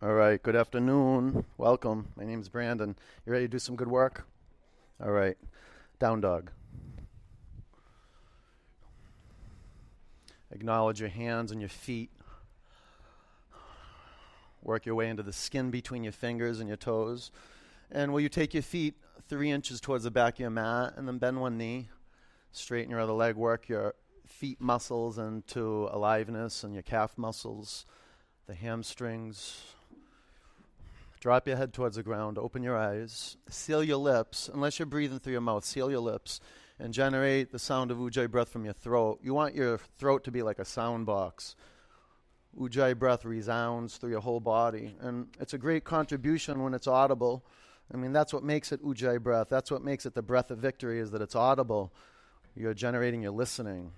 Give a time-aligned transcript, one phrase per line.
[0.00, 1.44] All right, good afternoon.
[1.56, 2.12] Welcome.
[2.14, 2.94] My name is Brandon.
[3.26, 4.28] You ready to do some good work?
[5.02, 5.36] All right.
[5.98, 6.52] Down dog.
[10.52, 12.12] Acknowledge your hands and your feet.
[14.62, 17.32] Work your way into the skin between your fingers and your toes.
[17.90, 18.94] And will you take your feet
[19.28, 21.88] three inches towards the back of your mat and then bend one knee?
[22.52, 23.34] Straighten your other leg.
[23.34, 23.96] Work your
[24.28, 27.84] feet muscles into aliveness and your calf muscles,
[28.46, 29.74] the hamstrings.
[31.20, 32.38] Drop your head towards the ground.
[32.38, 33.36] Open your eyes.
[33.48, 34.48] Seal your lips.
[34.52, 36.40] Unless you're breathing through your mouth, seal your lips
[36.78, 39.18] and generate the sound of ujjayi breath from your throat.
[39.22, 41.56] You want your throat to be like a sound box.
[42.58, 44.94] Ujjayi breath resounds through your whole body.
[45.00, 47.44] And it's a great contribution when it's audible.
[47.92, 49.48] I mean, that's what makes it ujjayi breath.
[49.48, 51.92] That's what makes it the breath of victory, is that it's audible.
[52.54, 53.92] You're generating your listening.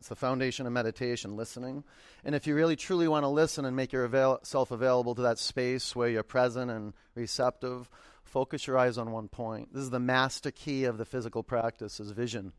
[0.00, 1.84] It's the foundation of meditation, listening.
[2.24, 5.94] And if you really truly want to listen and make yourself available to that space
[5.94, 7.90] where you're present and receptive,
[8.24, 9.74] focus your eyes on one point.
[9.74, 12.52] This is the master key of the physical practice is vision.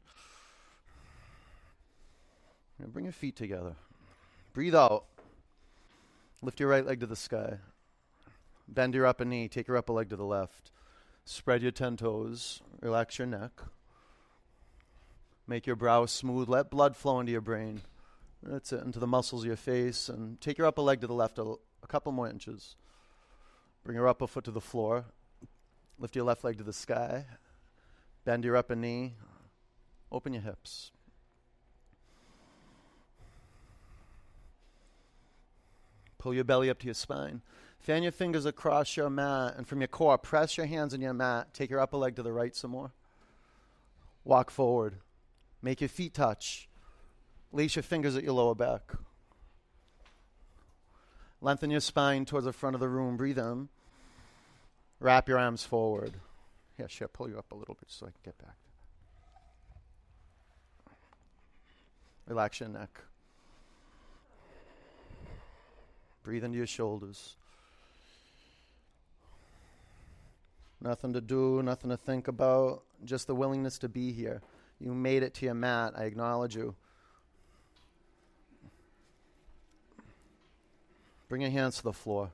[2.80, 3.76] bring your feet together.
[4.54, 5.06] Breathe out.
[6.44, 7.58] Lift your right leg to the sky.
[8.68, 9.48] Bend your upper knee.
[9.48, 10.70] Take your upper leg to the left.
[11.26, 12.62] Spread your ten toes.
[12.82, 13.62] Relax your neck.
[15.52, 16.48] Make your brow smooth.
[16.48, 17.82] Let blood flow into your brain.
[18.42, 20.08] That's it, into the muscles of your face.
[20.08, 22.78] And take your upper leg to the left a, a couple more inches.
[23.84, 25.04] Bring your upper foot to the floor.
[26.00, 27.26] Lift your left leg to the sky.
[28.24, 29.16] Bend your upper knee.
[30.10, 30.92] Open your hips.
[36.18, 37.42] Pull your belly up to your spine.
[37.78, 41.14] Fan your fingers across your mat, and from your core, press your hands on your
[41.14, 41.54] mat.
[41.54, 42.94] Take your upper leg to the right some more.
[44.24, 44.96] Walk forward.
[45.62, 46.68] Make your feet touch.
[47.52, 48.94] Lace your fingers at your lower back.
[51.42, 53.18] Lengthen your spine towards the front of the room.
[53.18, 53.70] Breathe in.
[55.00, 56.14] Wrap your arms forward.
[56.78, 57.08] Yeah, sure.
[57.08, 58.56] Pull you up a little bit so I can get back.
[62.28, 63.02] Relax your neck.
[66.24, 67.36] Breathe into your shoulders.
[70.80, 74.42] Nothing to do, nothing to think about, just the willingness to be here.
[74.84, 75.94] You made it to your mat.
[75.96, 76.76] I acknowledge you.
[81.30, 82.32] Bring your hands to the floor.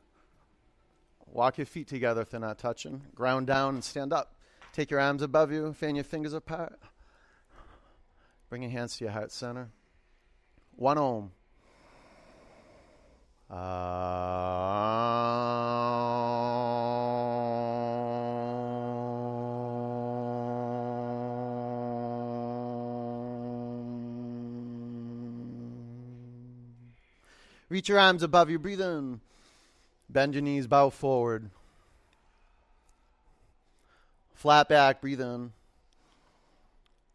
[1.27, 3.01] Walk your feet together if they're not touching.
[3.13, 4.33] Ground down and stand up.
[4.71, 5.73] Take your arms above you.
[5.73, 6.79] Fan your fingers apart.
[8.49, 9.69] Bring your hands to your heart center.
[10.75, 11.31] One Om.
[13.49, 15.46] Ah.
[27.69, 28.59] Reach your arms above you.
[28.59, 29.21] Breathe in.
[30.09, 31.49] Bend your knees, bow forward.
[34.35, 35.51] Flat back, breathe in.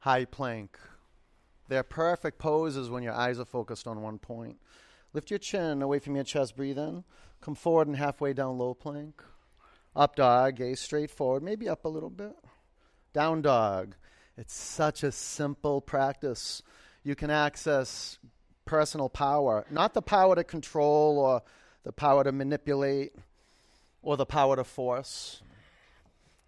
[0.01, 0.77] High plank.
[1.69, 4.59] They're perfect poses when your eyes are focused on one point.
[5.15, 7.05] Lift your chin away from your chest, breathe in.
[7.41, 9.23] Come forward and halfway down low plank.
[9.95, 12.37] Up dog, gaze straight forward, maybe up a little bit.
[13.13, 13.95] Down dog.
[14.37, 16.63] It's such a simple practice.
[17.05, 18.19] You can access
[18.73, 21.43] personal power, not the power to control or
[21.85, 23.13] the power to manipulate
[24.03, 25.43] or the power to force.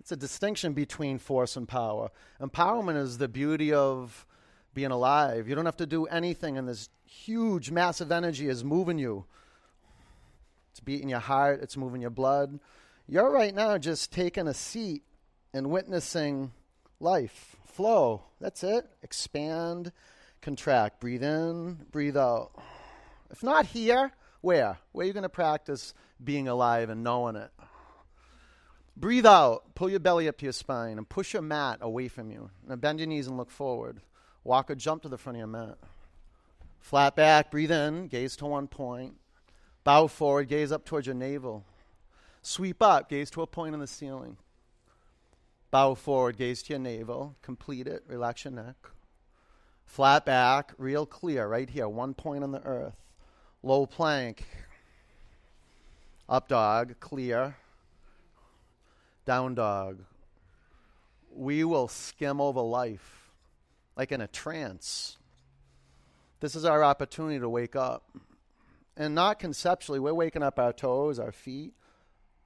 [0.00, 2.10] It's a distinction between force and power.
[2.40, 4.24] Empowerment is the beauty of
[4.72, 5.46] being alive.
[5.46, 9.26] You don't have to do anything, and this huge, massive energy is moving you.
[10.70, 12.58] It's beating your heart, it's moving your blood.
[13.06, 15.02] You're right now just taking a seat
[15.52, 16.52] and witnessing
[17.00, 18.22] life flow.
[18.40, 18.86] That's it.
[19.02, 19.92] Expand
[20.44, 21.00] contract.
[21.00, 22.52] Breathe in, breathe out.
[23.30, 24.12] If not here,
[24.42, 24.78] where?
[24.92, 27.50] Where are you going to practice being alive and knowing it?
[28.96, 29.74] Breathe out.
[29.74, 32.50] Pull your belly up to your spine and push your mat away from you.
[32.68, 34.02] Now bend your knees and look forward.
[34.44, 35.78] Walk or jump to the front of your mat.
[36.78, 37.50] Flat back.
[37.50, 38.06] Breathe in.
[38.08, 39.14] Gaze to one point.
[39.82, 40.48] Bow forward.
[40.48, 41.64] Gaze up towards your navel.
[42.42, 43.08] Sweep up.
[43.08, 44.36] Gaze to a point on the ceiling.
[45.70, 46.36] Bow forward.
[46.36, 47.34] Gaze to your navel.
[47.42, 48.04] Complete it.
[48.06, 48.76] Relax your neck.
[49.94, 52.96] Flat back, real clear, right here, one point on the earth.
[53.62, 54.44] Low plank.
[56.28, 57.54] Up dog, clear.
[59.24, 60.00] Down dog.
[61.32, 63.30] We will skim over life
[63.94, 65.16] like in a trance.
[66.40, 68.16] This is our opportunity to wake up.
[68.96, 71.72] And not conceptually, we're waking up our toes, our feet,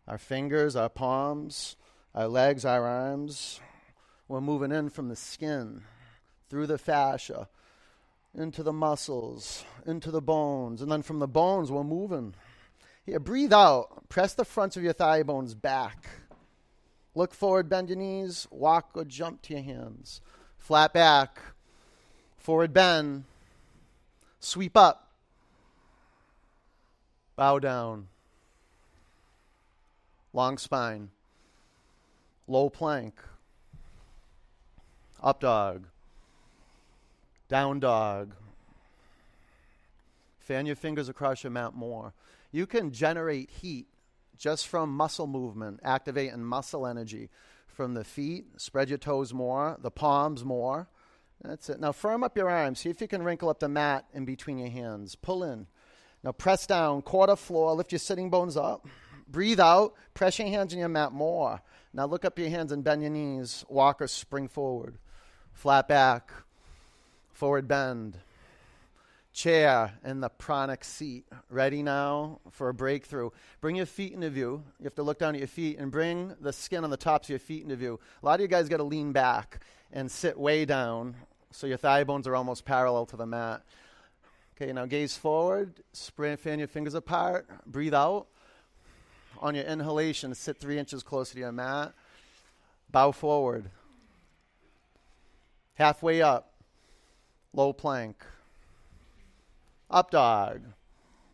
[0.06, 1.76] our fingers, our palms,
[2.14, 3.58] our legs, our arms.
[4.28, 5.84] We're moving in from the skin
[6.48, 7.48] through the fascia,
[8.34, 10.82] into the muscles, into the bones.
[10.82, 12.34] And then from the bones, we're moving
[13.04, 14.08] Here, breathe out.
[14.08, 16.06] Press the fronts of your thigh bones back.
[17.14, 20.20] Look forward, bend your knees, walk or jump to your hands.
[20.56, 21.40] Flat back,
[22.36, 23.24] forward bend,
[24.40, 25.10] sweep up,
[27.34, 28.08] bow down,
[30.32, 31.10] long spine,
[32.46, 33.14] low plank,
[35.22, 35.86] up dog,
[37.48, 38.34] down dog.
[40.38, 42.14] Fan your fingers across your mat more.
[42.52, 43.86] You can generate heat
[44.36, 47.28] just from muscle movement, activating muscle energy
[47.66, 48.46] from the feet.
[48.56, 50.88] Spread your toes more, the palms more.
[51.42, 51.80] That's it.
[51.80, 52.80] Now firm up your arms.
[52.80, 55.14] See if you can wrinkle up the mat in between your hands.
[55.14, 55.66] Pull in.
[56.24, 57.74] Now press down, quarter floor.
[57.74, 58.86] Lift your sitting bones up.
[59.28, 59.94] Breathe out.
[60.14, 61.60] Press your hands on your mat more.
[61.92, 63.64] Now look up your hands and bend your knees.
[63.68, 64.98] Walk or spring forward.
[65.52, 66.32] Flat back.
[67.38, 68.18] Forward bend
[69.32, 71.24] chair and the pranic seat.
[71.48, 73.30] Ready now for a breakthrough.
[73.60, 74.64] Bring your feet into view.
[74.80, 77.26] You have to look down at your feet and bring the skin on the tops
[77.26, 78.00] of your feet into view.
[78.24, 79.60] A lot of you guys got to lean back
[79.92, 81.14] and sit way down
[81.52, 83.62] so your thigh bones are almost parallel to the mat.
[84.60, 88.26] Okay, now gaze forward, spray, fan your fingers apart, breathe out.
[89.38, 91.92] On your inhalation, sit three inches closer to your mat.
[92.90, 93.70] Bow forward.
[95.74, 96.47] Halfway up,
[97.52, 98.24] low plank.
[99.90, 100.62] Up dog.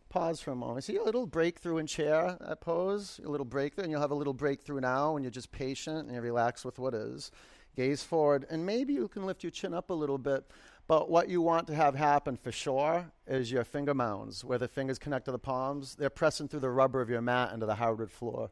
[0.09, 0.85] Pause for a moment.
[0.85, 4.33] See a little breakthrough in chair, pose, a little breakthrough, and you'll have a little
[4.33, 7.33] breakthrough now when you're just patient and you relax with what is.
[7.75, 10.45] Gaze forward, and maybe you can lift your chin up a little bit.
[10.87, 14.69] But what you want to have happen for sure is your finger mounds, where the
[14.69, 15.97] fingers connect to the palms.
[15.97, 18.51] They're pressing through the rubber of your mat into the hardwood floor.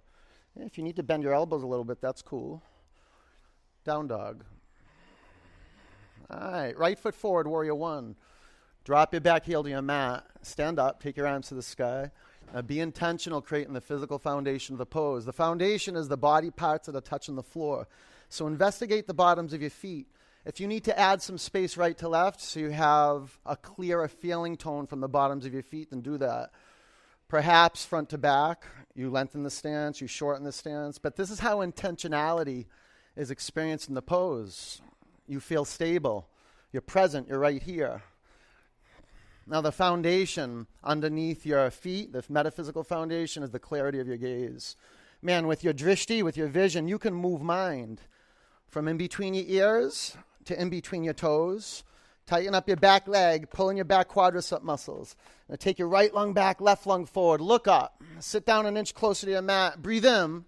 [0.57, 2.63] If you need to bend your elbows a little bit, that's cool.
[3.85, 4.45] Down dog.
[6.33, 8.17] All right, right foot forward, warrior one.
[8.85, 10.25] Drop your back heel to your mat.
[10.43, 11.03] Stand up.
[11.03, 12.11] Take your arms to the sky.
[12.67, 15.25] Be intentional creating the physical foundation of the pose.
[15.25, 17.87] The foundation is the body parts that are touching the floor.
[18.29, 20.07] So investigate the bottoms of your feet.
[20.45, 24.09] If you need to add some space right to left so you have a clearer
[24.09, 26.51] feeling tone from the bottoms of your feet, then do that.
[27.29, 31.39] Perhaps front to back, you lengthen the stance, you shorten the stance, but this is
[31.39, 32.67] how intentionality
[33.17, 34.83] is experienced in the pose.
[35.27, 36.29] You feel stable,
[36.73, 38.03] you're present, you're right here.
[39.47, 44.77] Now, the foundation underneath your feet, the metaphysical foundation, is the clarity of your gaze.
[45.21, 48.01] Man, with your drishti, with your vision, you can move mind
[48.69, 51.85] from in between your ears to in between your toes.
[52.27, 55.17] Tighten up your back leg, pull in your back quadricep muscles.
[55.49, 57.41] Now take your right lung back, left lung forward.
[57.41, 58.01] Look up.
[58.21, 59.83] Sit down an inch closer to your mat.
[59.83, 60.45] Breathe in.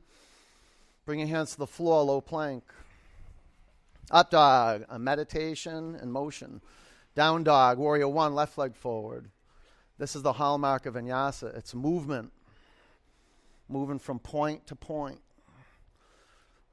[1.05, 2.63] Bring your hands to the floor, low plank.
[4.11, 6.61] Up dog, a meditation and motion.
[7.15, 9.31] Down dog, warrior one, left leg forward.
[9.99, 11.57] This is the hallmark of vinyasa.
[11.57, 12.33] It's movement,
[13.69, 15.21] moving from point to point,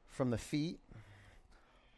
[0.07, 0.79] from the feet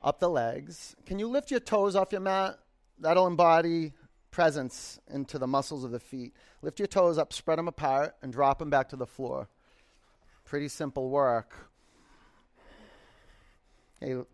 [0.03, 0.95] up the legs.
[1.06, 2.59] Can you lift your toes off your mat?
[3.00, 3.94] That'll embody
[4.31, 6.33] presence into the muscles of the feet.
[6.62, 9.47] Lift your toes up, spread them apart, and drop them back to the floor.
[10.44, 11.69] Pretty simple work.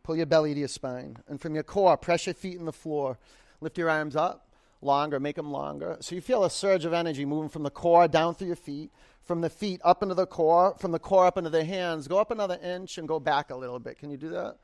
[0.04, 1.18] Pull your belly to your spine.
[1.27, 3.18] And from your core, press your feet in the floor.
[3.62, 4.50] Lift your arms up
[4.81, 5.98] longer, make them longer.
[6.00, 8.92] So you feel a surge of energy moving from the core down through your feet,
[9.24, 12.08] from the feet up into the core, from the core up into the hands.
[12.08, 14.00] Go up another inch and go back a little bit.
[14.00, 14.58] Can you do that?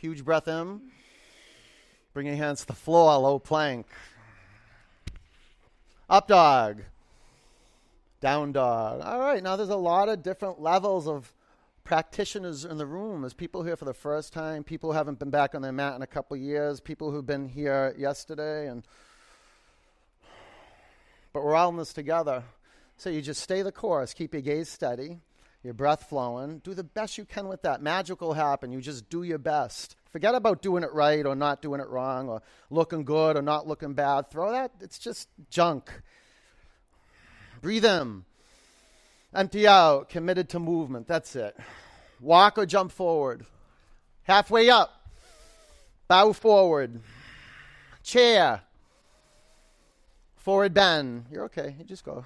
[0.00, 0.80] Huge breath in.
[2.14, 3.86] Bring your hands to the floor, low plank.
[6.08, 6.82] Up dog.
[8.20, 9.00] Down dog.
[9.02, 11.32] All right, now there's a lot of different levels of
[11.88, 13.22] practitioners in the room.
[13.22, 15.96] There's people here for the first time, people who haven't been back on their mat
[15.96, 18.86] in a couple years, people who've been here yesterday, and
[21.32, 22.44] but we're all in this together.
[22.98, 25.20] So you just stay the course, keep your gaze steady,
[25.64, 27.80] your breath flowing, do the best you can with that.
[27.80, 28.70] Magic will happen.
[28.70, 29.96] You just do your best.
[30.10, 33.66] Forget about doing it right or not doing it wrong or looking good or not
[33.66, 34.30] looking bad.
[34.30, 35.90] Throw that, it's just junk.
[37.62, 38.24] Breathe in.
[39.34, 41.06] Empty out, committed to movement.
[41.06, 41.56] That's it.
[42.20, 43.44] Walk or jump forward.
[44.22, 44.90] Halfway up.
[46.08, 47.00] Bow forward.
[48.02, 48.62] Chair.
[50.36, 51.26] Forward bend.
[51.30, 51.74] You're okay.
[51.78, 52.24] You just go.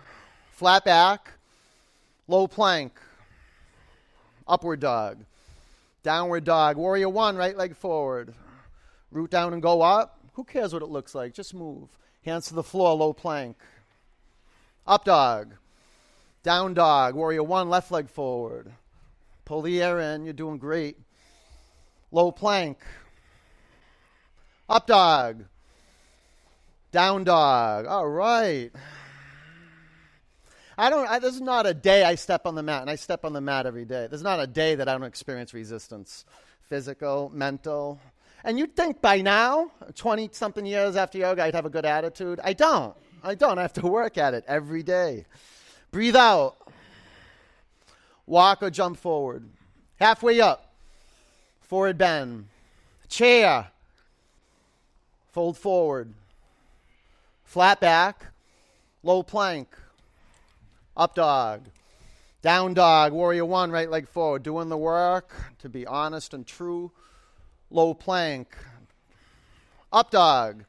[0.52, 1.32] Flat back.
[2.28, 2.92] Low plank.
[4.46, 5.24] Upward dog.
[6.04, 6.76] Downward dog.
[6.76, 8.34] Warrior one, right leg forward.
[9.10, 10.20] Root down and go up.
[10.34, 11.34] Who cares what it looks like?
[11.34, 11.88] Just move.
[12.24, 13.56] Hands to the floor, low plank.
[14.86, 15.54] Up dog.
[16.42, 18.72] Down dog, warrior one, left leg forward.
[19.44, 20.96] Pull the air in, you're doing great.
[22.10, 22.78] Low plank.
[24.68, 25.44] Up dog.
[26.90, 27.86] Down dog.
[27.86, 28.70] All right.
[30.76, 31.08] I don't.
[31.08, 33.40] I, is not a day I step on the mat, and I step on the
[33.40, 34.06] mat every day.
[34.08, 36.24] There's not a day that I don't experience resistance,
[36.68, 38.00] physical, mental.
[38.44, 42.40] And you'd think by now, 20 something years after yoga, I'd have a good attitude.
[42.42, 42.96] I don't.
[43.22, 43.58] I don't.
[43.58, 45.26] I have to work at it every day.
[45.92, 46.56] Breathe out.
[48.26, 49.44] Walk or jump forward.
[50.00, 50.72] Halfway up.
[51.60, 52.46] Forward bend.
[53.10, 53.68] Chair.
[55.32, 56.14] Fold forward.
[57.44, 58.32] Flat back.
[59.02, 59.68] Low plank.
[60.96, 61.66] Up dog.
[62.40, 63.12] Down dog.
[63.12, 64.42] Warrior one, right leg forward.
[64.42, 66.90] Doing the work to be honest and true.
[67.70, 68.56] Low plank.
[69.92, 70.64] Up dog.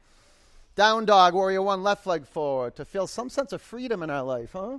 [0.76, 4.24] Down dog, warrior one, left leg forward to feel some sense of freedom in our
[4.24, 4.78] life, huh?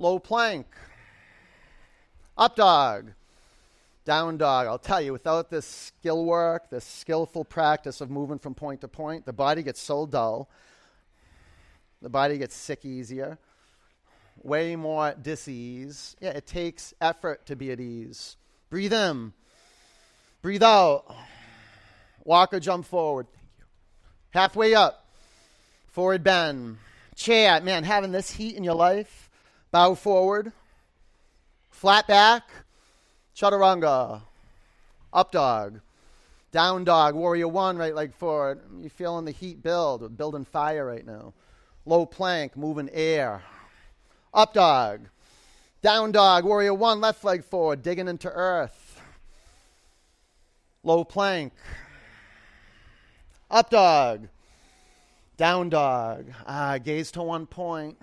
[0.00, 0.66] Low plank.
[2.38, 3.12] Up dog.
[4.06, 4.66] Down dog.
[4.66, 8.88] I'll tell you, without this skill work, this skillful practice of moving from point to
[8.88, 10.48] point, the body gets so dull.
[12.00, 13.36] The body gets sick easier.
[14.42, 16.16] Way more disease.
[16.18, 18.38] Yeah, it takes effort to be at ease.
[18.70, 19.34] Breathe in.
[20.40, 21.14] Breathe out.
[22.24, 23.26] Walk or jump forward.
[24.30, 25.04] Halfway up.
[25.88, 26.78] Forward bend.
[27.16, 27.60] Chair.
[27.60, 29.26] Man, having this heat in your life.
[29.72, 30.52] Bow forward.
[31.70, 32.50] Flat back.
[33.36, 34.22] Chaturanga.
[35.12, 35.80] Up dog.
[36.52, 37.14] Down dog.
[37.14, 38.60] Warrior one, right leg forward.
[38.80, 40.16] You're feeling the heat build.
[40.16, 41.32] Building fire right now.
[41.86, 43.42] Low plank, moving air.
[44.34, 45.08] Up dog.
[45.82, 46.44] Down dog.
[46.44, 49.00] Warrior one, left leg forward, digging into earth.
[50.82, 51.52] Low plank.
[53.50, 54.28] Up dog.
[55.36, 56.26] Down dog.
[56.46, 57.96] Ah, gaze to one point.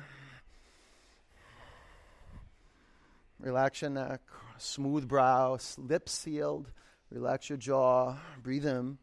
[3.39, 4.21] Relax your neck.
[4.57, 5.57] Smooth brow.
[5.77, 6.71] Lips sealed.
[7.11, 8.17] Relax your jaw.
[8.41, 8.97] Breathe in.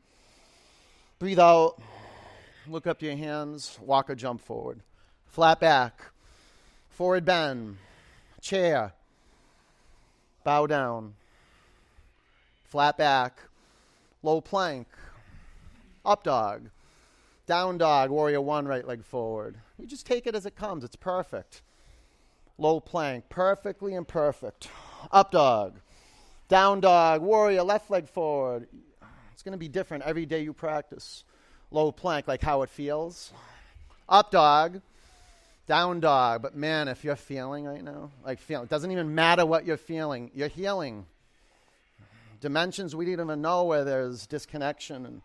[1.18, 1.80] Breathe out.
[2.66, 3.78] Look up your hands.
[3.80, 4.80] Walk or jump forward.
[5.26, 6.02] Flat back.
[6.90, 7.76] Forward bend.
[8.40, 8.92] Chair.
[10.42, 11.14] Bow down.
[12.64, 13.38] Flat back.
[14.22, 14.86] Low plank
[16.04, 16.68] up dog,
[17.46, 19.56] down dog, warrior one, right leg forward.
[19.78, 20.84] You just take it as it comes.
[20.84, 21.62] It's perfect.
[22.56, 24.68] Low plank, perfectly imperfect.
[25.10, 25.80] Up dog,
[26.48, 28.68] down dog, warrior, left leg forward.
[29.32, 31.24] It's going to be different every day you practice.
[31.70, 33.32] Low plank, like how it feels.
[34.08, 34.80] Up dog,
[35.66, 36.42] down dog.
[36.42, 39.76] But man, if you're feeling right now, like feeling, it doesn't even matter what you're
[39.76, 41.06] feeling, you're healing.
[42.40, 45.22] Dimensions we don't even know where there's disconnection and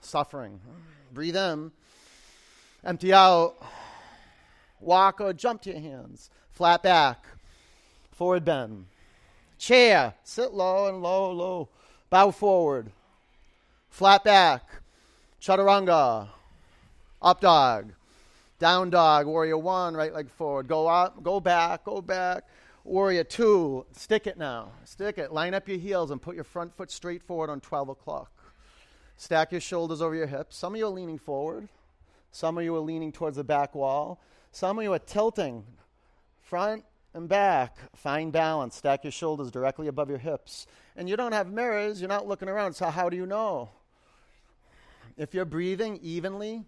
[0.00, 0.60] suffering.
[1.12, 1.72] Breathe in,
[2.84, 3.56] empty out,
[4.80, 7.24] walk or jump to your hands, flat back,
[8.12, 8.86] forward bend.
[9.58, 11.68] Chair, sit low and low, low,
[12.10, 12.92] bow forward,
[13.90, 14.62] flat back,
[15.40, 16.28] chaturanga,
[17.20, 17.92] up dog,
[18.58, 22.44] down dog, warrior one, right leg forward, go up, go back, go back.
[22.88, 24.70] Warrior two, stick it now.
[24.84, 25.30] Stick it.
[25.30, 28.32] Line up your heels and put your front foot straight forward on 12 o'clock.
[29.18, 30.56] Stack your shoulders over your hips.
[30.56, 31.68] Some of you are leaning forward.
[32.30, 34.20] Some of you are leaning towards the back wall.
[34.52, 35.64] Some of you are tilting
[36.42, 37.76] front and back.
[37.94, 38.76] Find balance.
[38.76, 40.66] Stack your shoulders directly above your hips.
[40.96, 42.00] And you don't have mirrors.
[42.00, 42.74] You're not looking around.
[42.74, 43.70] So, how do you know?
[45.16, 46.64] If you're breathing evenly,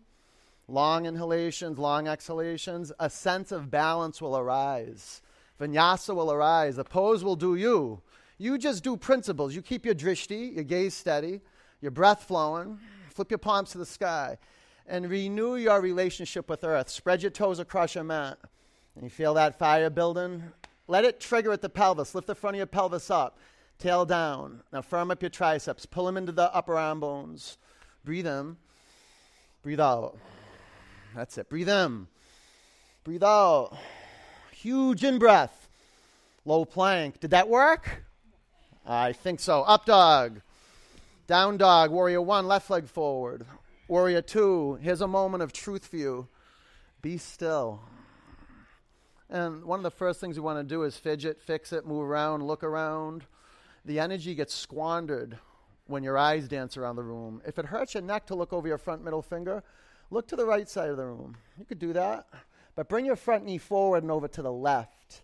[0.69, 5.23] long inhalations, long exhalations, a sense of balance will arise.
[5.61, 6.77] Vinyasa will arise.
[6.77, 8.03] The pose will do you.
[8.39, 9.55] You just do principles.
[9.55, 11.41] You keep your drishti, your gaze steady
[11.81, 14.39] your breath flowing, flip your palms to the sky,
[14.87, 16.89] and renew your relationship with earth.
[16.89, 18.39] Spread your toes across your mat.
[18.95, 20.43] And you feel that fire building?
[20.89, 22.15] Let it trigger at the pelvis.
[22.15, 23.39] Lift the front of your pelvis up,
[23.79, 24.63] tail down.
[24.73, 25.87] Now firm up your triceps.
[25.87, 27.59] Pull them into the upper arm bones.
[28.05, 28.57] Breathe in.
[29.63, 30.19] Breathe out.
[31.15, 31.49] That's it.
[31.49, 32.07] Breathe in.
[33.05, 33.77] Breathe out.
[34.53, 35.69] Huge in breath.
[36.45, 37.21] Low plank.
[37.21, 38.05] Did that work?
[38.87, 39.63] I think so.
[39.63, 40.41] Up dog.
[41.27, 43.47] Down dog, warrior one, left leg forward.
[43.91, 46.29] Warrior two, here's a moment of truth for you.
[47.03, 47.81] Be still.
[49.29, 52.05] And one of the first things you want to do is fidget, fix it, move
[52.05, 53.25] around, look around.
[53.85, 55.41] The energy gets squandered
[55.89, 57.43] when your eyes dance around the room.
[57.45, 59.65] If it hurts your neck to look over your front middle finger,
[60.13, 61.37] look to the right side of the room.
[61.59, 62.29] You could do that.
[62.77, 65.23] But bring your front knee forward and over to the left.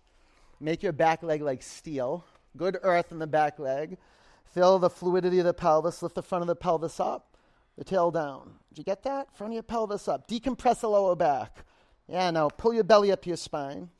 [0.58, 2.24] Make your back leg like steel.
[2.56, 3.96] Good earth in the back leg.
[4.44, 6.02] Feel the fluidity of the pelvis.
[6.02, 7.35] Lift the front of the pelvis up,
[7.76, 8.52] the tail down.
[8.70, 9.36] Did you get that?
[9.36, 10.28] Front of your pelvis up.
[10.28, 11.64] Decompress the lower back.
[12.08, 13.90] Yeah, now pull your belly up to your spine.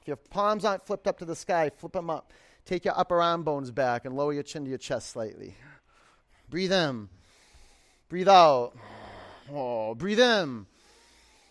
[0.00, 2.32] If your palms aren't flipped up to the sky, flip them up.
[2.64, 5.56] Take your upper arm bones back and lower your chin to your chest slightly.
[6.48, 7.08] Breathe in.
[8.08, 8.72] Breathe out.
[9.52, 10.66] Oh, breathe in.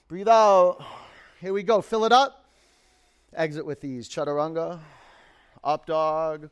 [0.07, 0.83] Breathe out.
[1.39, 1.81] Here we go.
[1.81, 2.45] Fill it up.
[3.33, 4.07] Exit with ease.
[4.07, 4.79] Chaturanga.
[5.63, 6.49] Up dog.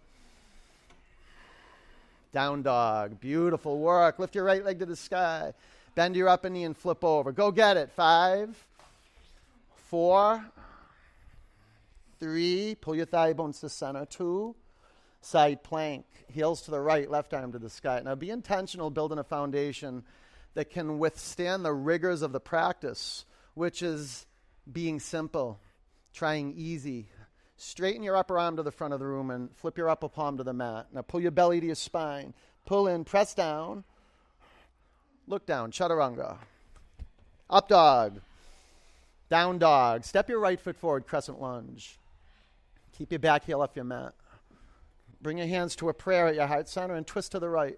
[2.31, 3.19] Down dog.
[3.19, 4.19] Beautiful work.
[4.19, 5.53] Lift your right leg to the sky.
[5.95, 7.31] Bend your upper knee and flip over.
[7.31, 7.91] Go get it.
[7.91, 8.55] Five,
[9.87, 10.45] four,
[12.19, 12.75] three.
[12.79, 14.05] Pull your thigh bones to center.
[14.05, 14.55] Two.
[15.21, 16.05] Side plank.
[16.31, 18.01] Heels to the right, left arm to the sky.
[18.05, 20.03] Now be intentional building a foundation
[20.53, 24.27] that can withstand the rigors of the practice, which is
[24.71, 25.59] being simple,
[26.13, 27.07] trying easy,
[27.61, 30.37] Straighten your upper arm to the front of the room and flip your upper palm
[30.37, 30.87] to the mat.
[30.93, 32.33] Now pull your belly to your spine.
[32.65, 33.83] Pull in, press down.
[35.27, 36.37] Look down, chaturanga.
[37.49, 38.21] Up dog.
[39.29, 40.05] Down dog.
[40.05, 41.99] Step your right foot forward, crescent lunge.
[42.97, 44.13] Keep your back heel off your mat.
[45.21, 47.77] Bring your hands to a prayer at your heart center and twist to the right.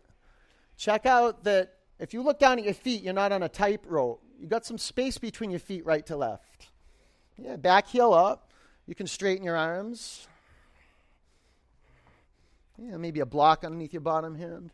[0.77, 4.21] Check out that if you look down at your feet, you're not on a tightrope.
[4.39, 6.67] You got some space between your feet, right to left.
[7.35, 8.50] Yeah, back heel up.
[8.91, 10.27] You can straighten your arms.
[12.77, 14.71] Yeah, maybe a block underneath your bottom hand.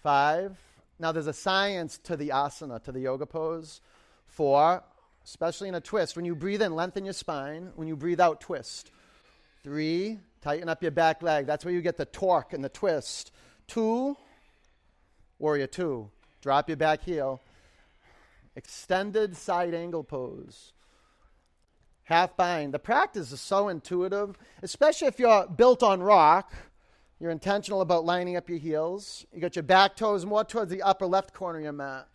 [0.00, 0.56] Five.
[1.00, 3.80] Now, there's a science to the asana, to the yoga pose.
[4.28, 4.84] Four,
[5.24, 6.14] especially in a twist.
[6.14, 7.72] When you breathe in, lengthen your spine.
[7.74, 8.92] When you breathe out, twist.
[9.64, 11.46] Three, tighten up your back leg.
[11.46, 13.32] That's where you get the torque and the twist.
[13.66, 14.16] Two,
[15.40, 16.08] warrior two.
[16.42, 17.42] Drop your back heel.
[18.54, 20.74] Extended side angle pose
[22.08, 22.72] half bind.
[22.72, 26.54] The practice is so intuitive, especially if you're built on rock.
[27.20, 29.26] You're intentional about lining up your heels.
[29.30, 32.08] You got your back toes more towards the upper left corner of your mat.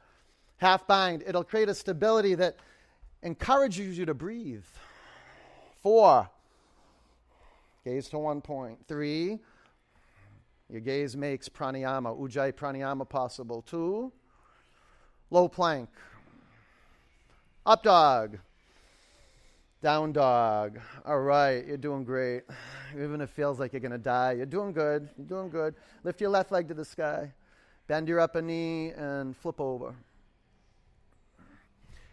[0.57, 1.23] Half bind.
[1.27, 2.57] It'll create a stability that
[3.21, 4.65] encourages you to breathe.
[5.83, 6.27] Four.
[7.85, 8.79] Gaze to one point.
[8.88, 9.39] Three.
[10.71, 13.62] Your gaze makes pranayama, ujjayi pranayama possible.
[13.62, 14.12] Two.
[15.29, 15.89] Low plank.
[17.63, 18.39] Up dog.
[19.84, 20.80] Down dog.
[21.04, 22.44] All right, you're doing great.
[22.94, 25.10] Even if it feels like you're going to die, you're doing good.
[25.17, 25.76] You're doing good.
[26.06, 27.34] Lift your left leg to the sky.
[27.88, 29.93] Bend your upper knee and flip over.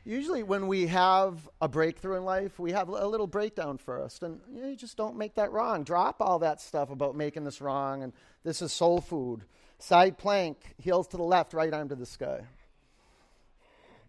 [0.04, 4.24] Usually, when we have a breakthrough in life, we have a little breakdown first.
[4.24, 5.84] And you, know, you just don't make that wrong.
[5.84, 9.44] Drop all that stuff about making this wrong and this is soul food.
[9.78, 12.40] Side plank, heels to the left, right arm to the sky.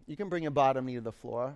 [0.08, 1.54] You can bring your bottom knee to the floor.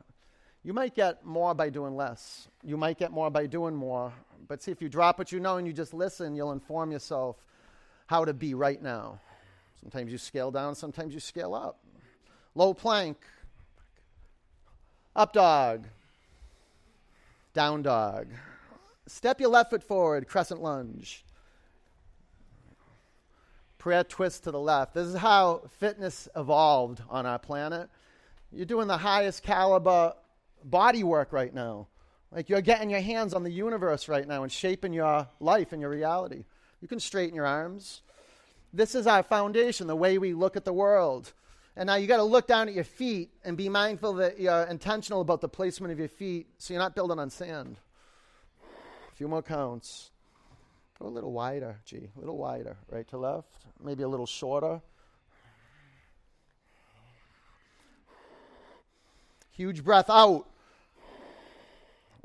[0.66, 2.48] You might get more by doing less.
[2.64, 4.12] You might get more by doing more.
[4.48, 7.36] But see, if you drop what you know and you just listen, you'll inform yourself
[8.06, 9.20] how to be right now.
[9.80, 11.78] Sometimes you scale down, sometimes you scale up.
[12.56, 13.16] Low plank,
[15.14, 15.86] up dog,
[17.54, 18.26] down dog.
[19.06, 21.24] Step your left foot forward, crescent lunge.
[23.78, 24.94] Prayer twist to the left.
[24.94, 27.88] This is how fitness evolved on our planet.
[28.50, 30.14] You're doing the highest caliber
[30.70, 31.86] body work right now.
[32.30, 35.80] Like you're getting your hands on the universe right now and shaping your life and
[35.80, 36.44] your reality.
[36.80, 38.02] You can straighten your arms.
[38.72, 41.32] This is our foundation, the way we look at the world.
[41.76, 44.64] And now you got to look down at your feet and be mindful that you're
[44.64, 47.76] intentional about the placement of your feet so you're not building on sand.
[49.12, 50.10] A few more counts.
[50.98, 52.08] Go a little wider, G.
[52.16, 52.76] A little wider.
[52.90, 53.66] Right to left.
[53.82, 54.80] Maybe a little shorter.
[59.52, 60.46] Huge breath out.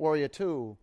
[0.02, 0.78] Warrior two.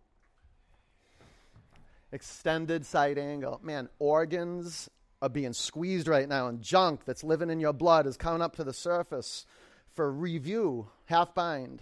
[2.13, 3.59] Extended side angle.
[3.61, 4.89] Man, organs
[5.21, 8.55] are being squeezed right now, and junk that's living in your blood is coming up
[8.55, 9.45] to the surface
[9.93, 11.81] for review, half bind.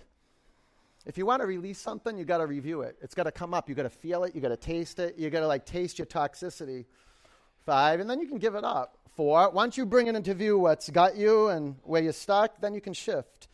[1.06, 2.97] If you want to release something, you got to review it.
[3.04, 3.69] It's got to come up.
[3.69, 4.34] You got to feel it.
[4.34, 5.19] You got to taste it.
[5.19, 6.86] You got to like taste your toxicity.
[7.67, 8.97] Five, and then you can give it up.
[9.15, 12.73] Four, once you bring it into view what's got you and where you're stuck, then
[12.73, 13.47] you can shift.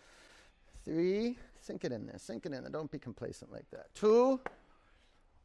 [0.86, 2.18] Three, Sink it in there.
[2.18, 2.70] Sink it in there.
[2.70, 3.88] Don't be complacent like that.
[3.96, 4.42] Two,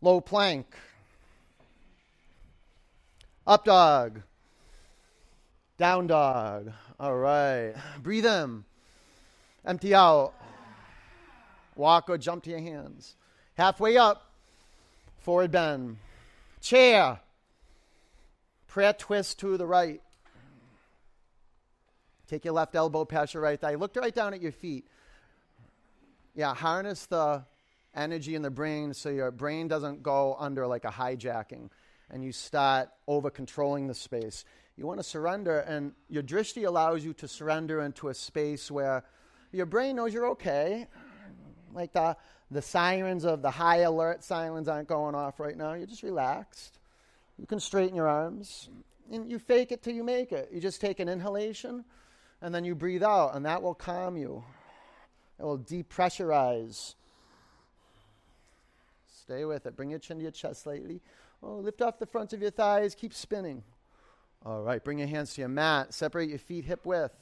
[0.00, 0.66] low plank.
[3.46, 4.22] Up dog.
[5.76, 6.72] Down dog.
[6.98, 7.72] All right.
[8.02, 8.64] Breathe in.
[9.64, 10.32] Empty out.
[11.76, 13.14] Walk or jump to your hands.
[13.54, 14.32] Halfway up.
[15.20, 15.98] Forward bend.
[16.60, 17.20] Chair.
[18.66, 20.02] Prayer twist to the right.
[22.26, 23.76] Take your left elbow past your right thigh.
[23.76, 24.84] Look right down at your feet
[26.38, 27.44] yeah, harness the
[27.96, 31.68] energy in the brain so your brain doesn't go under like a hijacking
[32.10, 34.44] and you start over controlling the space.
[34.76, 39.02] You want to surrender, and your drishti allows you to surrender into a space where
[39.50, 40.86] your brain knows you're okay.
[41.74, 42.16] Like the,
[42.52, 45.72] the sirens of the high alert sirens aren't going off right now.
[45.72, 46.78] You're just relaxed.
[47.36, 48.68] You can straighten your arms.
[49.10, 50.50] And you fake it till you make it.
[50.52, 51.84] You just take an inhalation
[52.40, 54.44] and then you breathe out, and that will calm you.
[55.38, 56.94] It will depressurize.
[59.22, 59.76] Stay with it.
[59.76, 61.00] Bring your chin to your chest slightly.
[61.42, 62.94] Oh, lift off the front of your thighs.
[62.94, 63.62] Keep spinning.
[64.44, 65.92] All right, bring your hands to your mat.
[65.92, 67.14] Separate your feet hip width.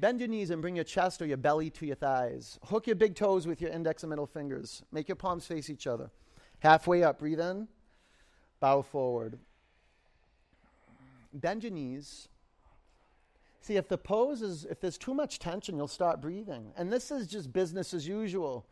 [0.00, 2.58] Bend your knees and bring your chest or your belly to your thighs.
[2.64, 4.82] Hook your big toes with your index and middle fingers.
[4.92, 6.10] Make your palms face each other.
[6.60, 7.68] Halfway up, breathe in.
[8.60, 9.38] Bow forward.
[11.34, 12.28] Bend your knees.
[13.62, 16.72] See, if the pose is, if there's too much tension, you'll start breathing.
[16.76, 18.66] And this is just business as usual.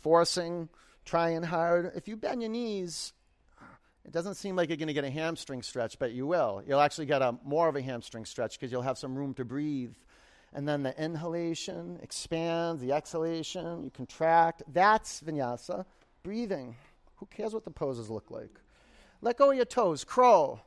[0.00, 0.68] Forcing,
[1.06, 1.92] trying hard.
[1.96, 3.14] If you bend your knees,
[4.04, 6.62] it doesn't seem like you're going to get a hamstring stretch, but you will.
[6.66, 9.46] You'll actually get a more of a hamstring stretch because you'll have some room to
[9.46, 9.94] breathe.
[10.52, 14.62] And then the inhalation expands, the exhalation, you contract.
[14.70, 15.86] That's vinyasa,
[16.22, 16.76] breathing.
[17.16, 18.60] Who cares what the poses look like?
[19.22, 20.60] Let go of your toes, crow.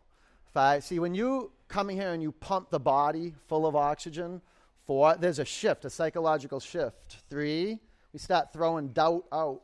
[0.53, 0.83] Five.
[0.83, 4.41] See, when you come here and you pump the body full of oxygen,
[4.85, 7.17] four, there's a shift, a psychological shift.
[7.29, 7.79] Three,
[8.11, 9.61] we start throwing doubt out.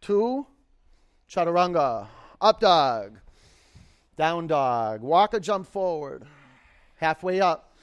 [0.00, 0.46] Two,
[1.28, 2.08] chaturanga,
[2.40, 3.18] up dog,
[4.16, 6.24] down dog, walk or jump forward,
[6.96, 7.76] halfway up,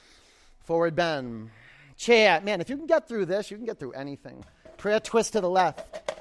[0.64, 1.50] forward bend,
[1.96, 2.40] chair.
[2.40, 4.44] Man, if you can get through this, you can get through anything.
[4.76, 6.12] Prayer twist to the left.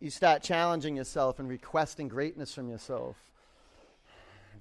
[0.00, 3.16] You start challenging yourself and requesting greatness from yourself.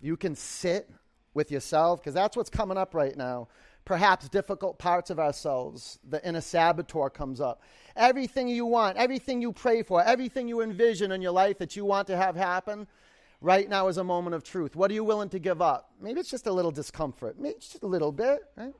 [0.03, 0.89] You can sit
[1.33, 3.47] with yourself because that's what's coming up right now.
[3.85, 7.61] Perhaps difficult parts of ourselves, the inner saboteur comes up.
[7.95, 11.85] Everything you want, everything you pray for, everything you envision in your life that you
[11.85, 12.85] want to have happen,
[13.39, 14.75] right now is a moment of truth.
[14.75, 15.89] What are you willing to give up?
[16.01, 18.73] Maybe it's just a little discomfort, maybe just a little bit, right?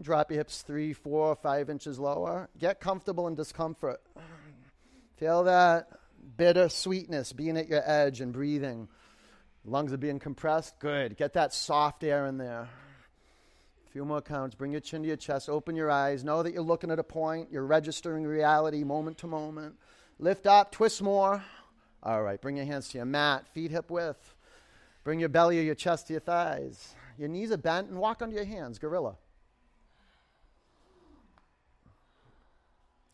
[0.00, 2.48] Drop your hips three, four, five inches lower.
[2.56, 4.00] Get comfortable in discomfort.
[5.16, 5.88] Feel that
[6.36, 8.88] bitter sweetness being at your edge and breathing.
[9.64, 10.78] Lungs are being compressed.
[10.80, 11.16] Good.
[11.16, 12.62] Get that soft air in there.
[12.62, 14.54] A few more counts.
[14.54, 15.48] Bring your chin to your chest.
[15.48, 16.24] Open your eyes.
[16.24, 17.48] Know that you're looking at a point.
[17.52, 19.76] You're registering reality moment to moment.
[20.18, 20.72] Lift up.
[20.72, 21.44] Twist more.
[22.02, 22.40] All right.
[22.40, 23.46] Bring your hands to your mat.
[23.48, 24.34] Feet hip width.
[25.04, 26.94] Bring your belly or your chest to your thighs.
[27.16, 28.78] Your knees are bent and walk onto your hands.
[28.78, 29.16] Gorilla.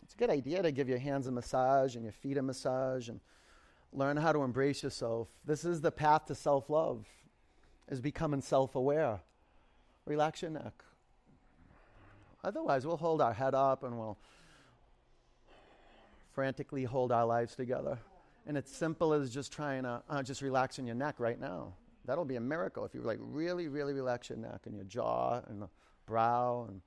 [0.02, 3.10] It's a good idea to give your hands a massage and your feet a massage
[3.10, 3.20] and
[3.92, 5.28] learn how to embrace yourself.
[5.44, 7.06] This is the path to self love,
[7.88, 9.20] is becoming self aware.
[10.06, 10.84] Relax your neck.
[12.44, 14.18] Otherwise, we'll hold our head up and we'll
[16.32, 17.98] frantically hold our lives together.
[18.46, 21.74] And it's simple as just trying to uh, just relaxing your neck right now.
[22.06, 25.42] That'll be a miracle if you like really, really relax your neck and your jaw
[25.48, 25.68] and the
[26.06, 26.80] brow and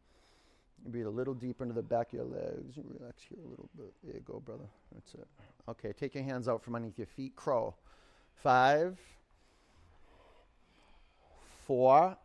[0.86, 2.78] breathe a little deeper into the back of your legs.
[3.00, 3.94] Relax here a little bit.
[4.04, 4.65] There you go, brother.
[4.94, 5.28] That's it.
[5.70, 7.36] Okay, take your hands out from underneath your feet.
[7.36, 7.76] Crow.
[8.36, 8.98] Five,
[11.65, 12.17] four,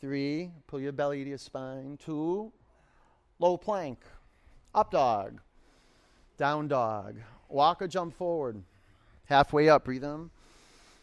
[0.00, 0.50] three.
[0.66, 1.98] Pull your belly to your spine.
[2.02, 2.52] Two.
[3.38, 3.98] Low plank.
[4.74, 5.40] Up dog.
[6.38, 7.16] Down dog.
[7.48, 8.62] Walk or jump forward.
[9.26, 9.84] Halfway up.
[9.84, 10.30] Breathe in.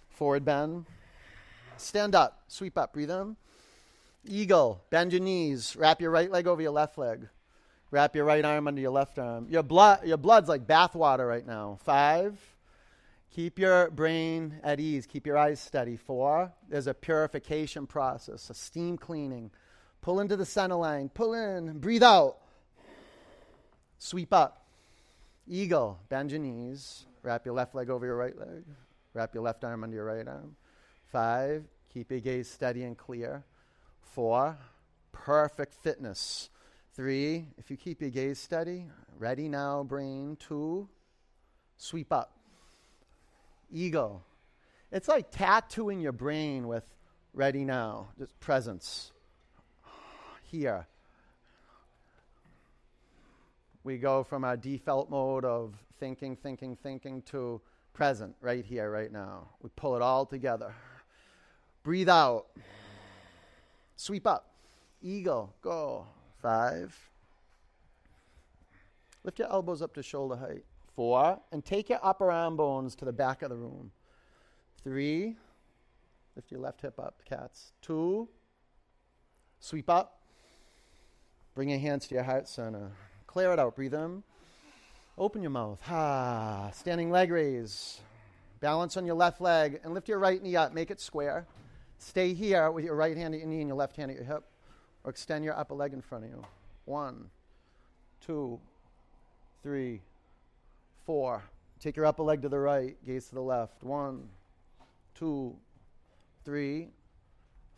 [0.10, 0.86] Forward bend.
[1.78, 2.44] Stand up.
[2.48, 2.94] Sweep up.
[2.94, 3.36] Breathe in.
[4.26, 4.84] Eagle.
[4.90, 5.76] Bend your knees.
[5.76, 7.28] Wrap your right leg over your left leg.
[7.92, 9.48] Wrap your right arm under your left arm.
[9.50, 11.78] Your blood, your blood's like bathwater right now.
[11.84, 12.40] Five.
[13.32, 15.06] Keep your brain at ease.
[15.06, 15.98] Keep your eyes steady.
[15.98, 16.52] Four.
[16.70, 19.52] There's a purification process, a steam cleaning.
[20.02, 21.10] Pull into the center line.
[21.10, 21.80] Pull in.
[21.80, 22.38] Breathe out.
[23.98, 24.68] Sweep up.
[25.48, 26.00] Eagle.
[26.10, 27.06] Bend your knees.
[27.24, 28.64] Wrap your left leg over your right leg.
[29.14, 30.56] Wrap your left arm under your right arm.
[31.06, 31.64] Five.
[31.94, 33.44] Keep your gaze steady and clear.
[34.12, 34.58] Four,
[35.12, 36.50] perfect fitness.
[36.96, 38.86] Three, if you keep your gaze steady,
[39.18, 40.38] ready now, brain.
[40.40, 40.88] Two,
[41.78, 42.38] sweep up.
[43.72, 44.22] Ego.
[44.92, 46.84] It's like tattooing your brain with
[47.34, 49.12] ready now, just presence.
[50.44, 50.86] Here.
[53.84, 57.60] We go from our default mode of thinking, thinking, thinking to
[57.94, 59.50] present, right here, right now.
[59.62, 60.76] We pull it all together.
[61.82, 62.46] Breathe out.
[63.96, 64.56] Sweep up.
[65.02, 65.54] Eagle.
[65.62, 66.08] Go.
[66.42, 66.98] Five.
[69.24, 70.66] Lift your elbows up to shoulder height.
[70.96, 71.40] Four.
[71.52, 73.92] And take your upper arm bones to the back of the room.
[74.84, 75.38] Three.
[76.36, 77.74] Lift your left hip up, cats.
[77.82, 78.28] Two.
[79.60, 80.20] Sweep up.
[81.56, 82.92] Bring your hands to your heart center.
[83.28, 83.76] Clear it out.
[83.76, 84.24] Breathe in.
[85.18, 85.80] Open your mouth.
[85.84, 86.72] Ha.
[86.74, 88.00] Standing leg raise.
[88.60, 90.74] Balance on your left leg and lift your right knee up.
[90.74, 91.46] Make it square.
[92.04, 94.26] Stay here with your right hand at your knee and your left hand at your
[94.26, 94.44] hip,
[95.04, 96.46] or extend your upper leg in front of you.
[96.86, 97.30] One,
[98.26, 98.60] two,
[99.64, 100.02] three,
[101.06, 101.42] four.
[101.80, 103.84] Take your upper leg to the right, gaze to the left.
[103.84, 104.28] One,
[105.16, 105.56] two,
[106.44, 106.90] three,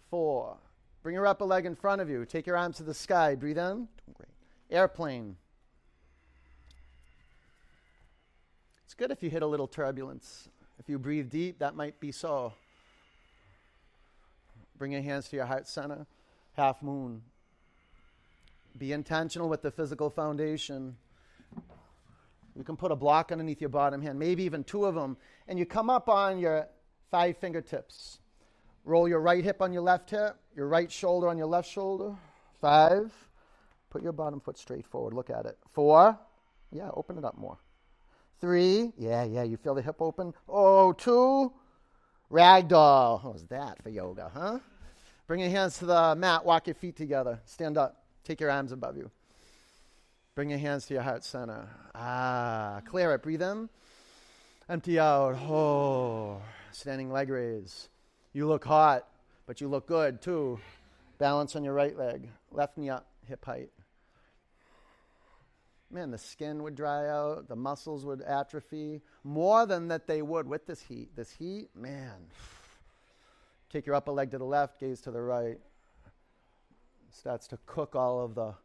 [0.09, 0.57] four.
[1.03, 2.25] Bring your upper leg in front of you.
[2.25, 3.35] Take your arms to the sky.
[3.35, 3.87] Breathe in.
[4.15, 4.29] Great.
[4.71, 5.35] Airplane.
[8.85, 10.49] It's good if you hit a little turbulence.
[10.79, 12.53] If you breathe deep, that might be so.
[14.77, 16.05] Bring your hands to your heart center,
[16.53, 17.21] half moon.
[18.77, 20.97] Be intentional with the physical foundation.
[22.55, 25.59] You can put a block underneath your bottom hand, maybe even two of them, and
[25.59, 26.67] you come up on your
[27.11, 28.19] five fingertips.
[28.83, 32.15] Roll your right hip on your left hip, your right shoulder on your left shoulder.
[32.61, 33.13] Five.
[33.89, 35.13] Put your bottom foot straight forward.
[35.13, 35.57] Look at it.
[35.71, 36.17] Four.
[36.71, 37.57] Yeah, open it up more.
[38.41, 38.91] Three.
[38.97, 40.33] Yeah, yeah, you feel the hip open.
[40.47, 41.53] Oh, two.
[42.31, 43.33] Ragdoll.
[43.33, 44.59] Was that for yoga, huh?
[45.27, 46.45] Bring your hands to the mat.
[46.45, 47.39] Walk your feet together.
[47.45, 48.03] Stand up.
[48.23, 49.09] Take your arms above you.
[50.35, 51.67] Bring your hands to your heart center.
[51.93, 53.23] Ah, clear it.
[53.23, 53.69] Breathe in.
[54.67, 55.35] Empty out.
[55.35, 57.89] Oh, standing leg raise.
[58.33, 59.07] You look hot,
[59.45, 60.59] but you look good too.
[61.19, 62.27] Balance on your right leg.
[62.51, 63.69] Left knee up, hip height.
[65.95, 70.45] Man, the skin would dry out, the muscles would atrophy more than that they would
[70.45, 71.15] with this heat.
[71.15, 72.17] This heat, man.
[73.71, 75.57] Take your upper leg to the left, gaze to the right.
[77.11, 78.55] Starts to cook all of the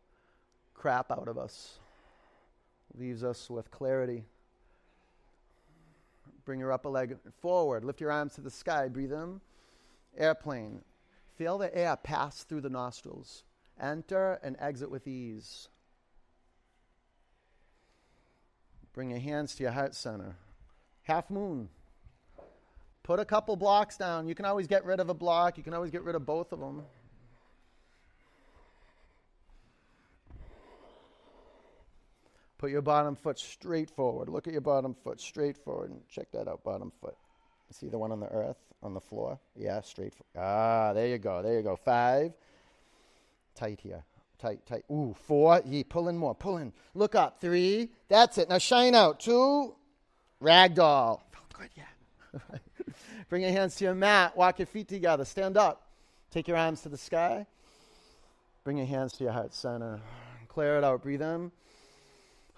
[0.74, 1.78] crap out of us,
[2.98, 4.24] leaves us with clarity.
[6.44, 9.40] Bring your upper leg forward, lift your arms to the sky, breathe in.
[10.18, 10.80] Airplane.
[11.36, 13.44] Feel the air pass through the nostrils,
[13.80, 15.68] enter and exit with ease.
[18.92, 20.36] Bring your hands to your heart center.
[21.02, 21.68] Half moon.
[23.02, 24.28] Put a couple blocks down.
[24.28, 26.52] You can always get rid of a block, you can always get rid of both
[26.52, 26.82] of them.
[32.58, 34.28] Put your bottom foot straight forward.
[34.28, 37.16] Look at your bottom foot straight forward and check that out, bottom foot.
[37.70, 39.38] See the one on the earth, on the floor?
[39.56, 40.12] Yeah, straight.
[40.36, 41.40] ah, there you go.
[41.40, 41.76] There you go.
[41.76, 42.32] Five.
[43.54, 44.04] Tight here.
[44.40, 44.84] Tight, tight.
[44.90, 45.60] Ooh, four.
[45.66, 46.34] Ye, pull in more.
[46.34, 46.72] Pull in.
[46.94, 47.40] Look up.
[47.40, 47.90] Three.
[48.08, 48.48] That's it.
[48.48, 49.20] Now shine out.
[49.20, 49.74] Two.
[50.42, 51.20] Ragdoll.
[51.30, 52.40] Felt good, yeah.
[53.28, 54.36] Bring your hands to your mat.
[54.36, 55.24] Walk your feet together.
[55.24, 55.88] Stand up.
[56.30, 57.46] Take your arms to the sky.
[58.64, 60.00] Bring your hands to your heart center.
[60.48, 61.02] Clear it out.
[61.02, 61.52] Breathe in.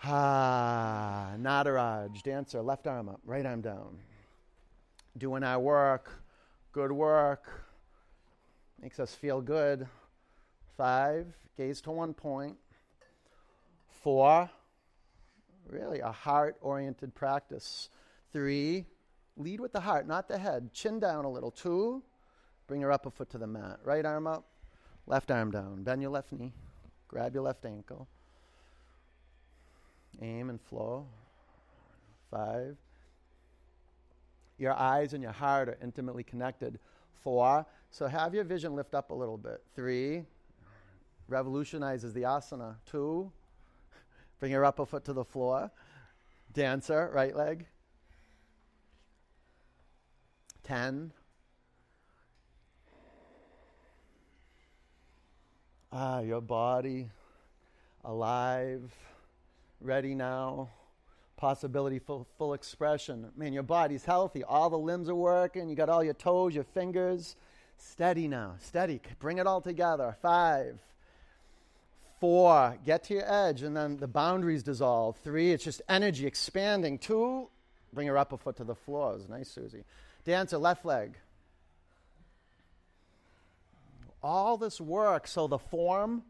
[0.05, 3.99] Ah, Nataraj, dancer, left arm up, right arm down.
[5.17, 6.11] Doing our work,
[6.73, 7.49] good work,
[8.81, 9.87] makes us feel good.
[10.77, 12.57] Five, gaze to one point.
[14.03, 14.51] Four,
[15.69, 17.89] really a heart oriented practice.
[18.33, 18.87] Three,
[19.37, 20.73] lead with the heart, not the head.
[20.73, 21.51] Chin down a little.
[21.51, 22.03] Two,
[22.67, 23.81] bring your upper foot to the mat.
[23.85, 24.47] Right arm up,
[25.07, 25.83] left arm down.
[25.83, 26.53] Bend your left knee,
[27.09, 28.09] grab your left ankle
[30.21, 31.07] aim and flow.
[32.31, 32.77] Five.
[34.59, 36.79] Your eyes and your heart are intimately connected.
[37.23, 37.67] Four.
[37.91, 39.63] So have your vision lift up a little bit.
[39.75, 40.25] Three.
[41.29, 42.77] Revolutionizes the asana.
[42.87, 43.31] Two.
[44.41, 45.71] Bring your upper foot to the floor.
[46.53, 47.67] Dancer, right leg.
[50.63, 51.13] Ten.
[55.93, 57.11] Ah, your body
[58.05, 58.93] alive
[59.81, 60.71] ready now.
[61.37, 63.29] Possibility for full expression.
[63.37, 64.45] Man, your body's healthy.
[64.45, 65.69] All the limbs are working.
[65.69, 67.37] You got all your toes, your fingers.
[67.77, 68.55] Steady now.
[68.61, 69.01] Steady.
[69.19, 70.17] Bring it all together.
[70.23, 70.79] Five.
[72.23, 72.79] Four.
[72.87, 75.17] Get to your edge, and then the boundaries dissolve.
[75.25, 75.51] Three.
[75.51, 76.99] It's just energy expanding.
[77.01, 77.49] Two.
[77.93, 79.17] Bring your upper foot to the floor.
[79.17, 79.83] It nice, Susie.
[80.25, 81.17] Dancer, left leg.
[84.23, 86.23] All this work so the form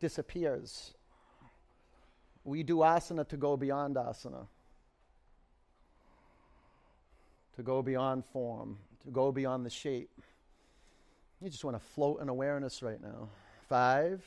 [0.00, 0.92] disappears.
[2.42, 4.48] We do asana to go beyond asana,
[7.54, 10.10] to go beyond form, to go beyond the shape.
[11.40, 13.28] You just want to float in awareness right now.
[13.68, 14.24] Five,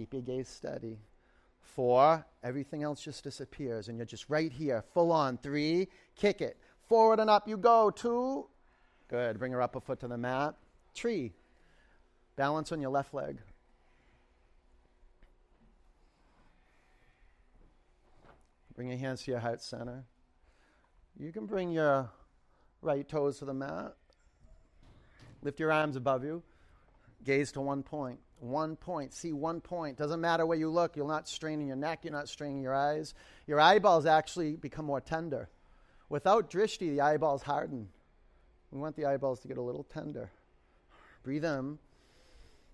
[0.00, 0.98] keep your gaze steady.
[1.60, 5.36] Four, everything else just disappears and you're just right here, full on.
[5.36, 6.56] Three, kick it.
[6.88, 7.90] Forward and up you go.
[7.90, 8.46] Two,
[9.08, 9.38] good.
[9.38, 10.54] Bring your upper foot to the mat.
[10.94, 11.32] Three,
[12.36, 13.36] balance on your left leg.
[18.74, 20.04] Bring your hands to your heart center.
[21.18, 22.08] You can bring your
[22.80, 23.94] right toes to the mat.
[25.42, 26.42] Lift your arms above you.
[27.22, 28.18] Gaze to one point.
[28.40, 29.12] One point.
[29.12, 29.96] See one point.
[29.96, 30.96] Doesn't matter where you look.
[30.96, 32.00] You're not straining your neck.
[32.02, 33.14] You're not straining your eyes.
[33.46, 35.48] Your eyeballs actually become more tender.
[36.08, 37.88] Without drishti, the eyeballs harden.
[38.72, 40.30] We want the eyeballs to get a little tender.
[41.22, 41.78] Breathe in.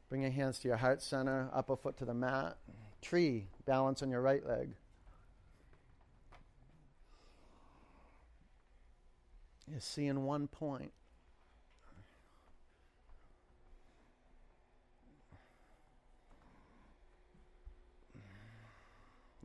[0.08, 2.56] Bring your hands to your heart center, upper foot to the mat.
[3.02, 4.70] Tree, balance on your right leg.
[9.74, 10.92] is seeing one point.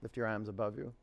[0.01, 0.93] Lift your arms above you.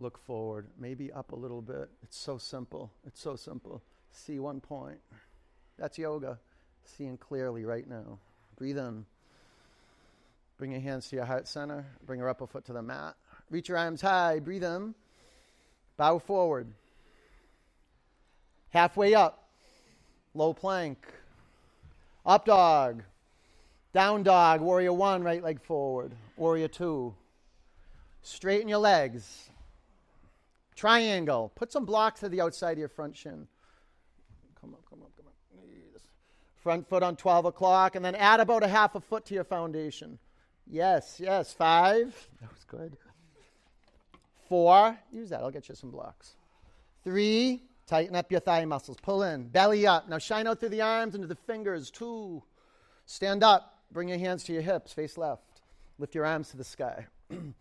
[0.00, 1.88] look forward, maybe up a little bit.
[2.02, 2.92] It's so simple.
[3.06, 3.82] It's so simple.
[4.10, 4.98] See one point.
[5.78, 6.38] That's yoga.
[6.84, 8.18] Seeing clearly right now.
[8.56, 9.04] Breathe in.
[10.56, 11.86] Bring your hands to your heart center.
[12.04, 13.14] Bring your upper foot to the mat.
[13.50, 14.40] Reach your arms high.
[14.40, 14.94] Breathe in.
[15.96, 16.68] Bow forward.
[18.70, 19.48] Halfway up.
[20.34, 21.06] Low plank.
[22.26, 23.02] Up dog.
[23.98, 24.60] Down dog.
[24.60, 26.12] Warrior one, right leg forward.
[26.36, 27.12] Warrior two.
[28.22, 29.50] Straighten your legs.
[30.76, 31.50] Triangle.
[31.56, 33.48] Put some blocks to the outside of your front shin.
[34.60, 35.32] Come up, come up, come up.
[36.62, 39.42] Front foot on 12 o'clock, and then add about a half a foot to your
[39.42, 40.20] foundation.
[40.68, 41.52] Yes, yes.
[41.52, 42.14] Five.
[42.40, 42.96] That was good.
[44.48, 44.96] Four.
[45.10, 45.40] Use that.
[45.40, 46.36] I'll get you some blocks.
[47.02, 47.64] Three.
[47.88, 48.98] Tighten up your thigh muscles.
[49.02, 49.48] Pull in.
[49.48, 50.08] Belly up.
[50.08, 51.90] Now shine out through the arms into the fingers.
[51.90, 52.44] Two.
[53.04, 53.74] Stand up.
[53.90, 54.92] Bring your hands to your hips.
[54.92, 55.62] Face left.
[55.98, 57.06] Lift your arms to the sky.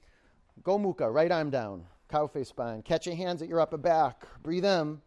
[0.63, 1.12] Go Mukha.
[1.12, 1.86] Right arm down.
[2.10, 2.82] Cow face spine.
[2.82, 4.24] Catch your hands at your upper back.
[4.44, 5.02] Breathe in.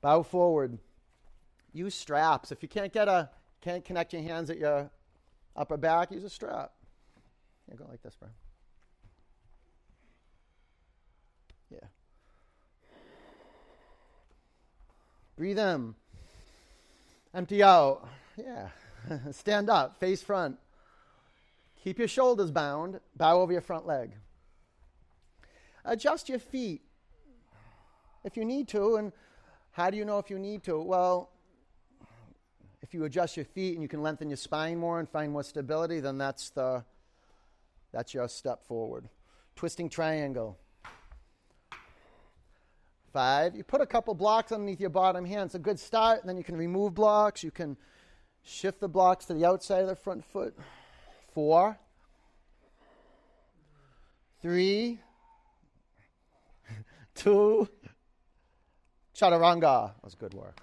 [0.00, 0.78] Bow forward.
[1.72, 2.52] Use straps.
[2.52, 4.90] If you can't get a can't connect your hands at your
[5.56, 6.72] upper back, use a strap.
[7.68, 8.28] Yeah, go like this, bro.
[11.70, 11.86] Yeah.
[15.36, 15.94] Breathe in.
[17.32, 18.06] Empty out.
[18.36, 18.68] Yeah.
[19.30, 20.58] Stand up, face front.
[21.82, 23.00] Keep your shoulders bound.
[23.16, 24.12] Bow over your front leg.
[25.84, 26.82] Adjust your feet
[28.24, 28.96] if you need to.
[28.96, 29.12] And
[29.72, 30.80] how do you know if you need to?
[30.80, 31.30] Well,
[32.82, 35.42] if you adjust your feet and you can lengthen your spine more and find more
[35.42, 36.84] stability, then that's the
[37.92, 39.08] that's your step forward.
[39.56, 40.58] Twisting triangle.
[43.12, 43.54] Five.
[43.54, 45.46] You put a couple blocks underneath your bottom hand.
[45.46, 46.24] It's a good start.
[46.24, 47.42] Then you can remove blocks.
[47.44, 47.76] You can
[48.44, 50.56] shift the blocks to the outside of the front foot.
[51.34, 51.78] Four.
[54.40, 54.98] Three.
[57.14, 57.68] Two.
[59.14, 59.92] Chaturanga.
[59.94, 60.60] That was good work.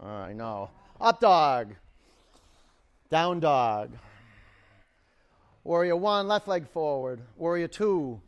[0.00, 0.70] I know.
[1.00, 1.74] Up dog.
[3.10, 3.90] Down dog.
[5.64, 7.20] Warrior one, left leg forward.
[7.36, 8.20] Warrior two.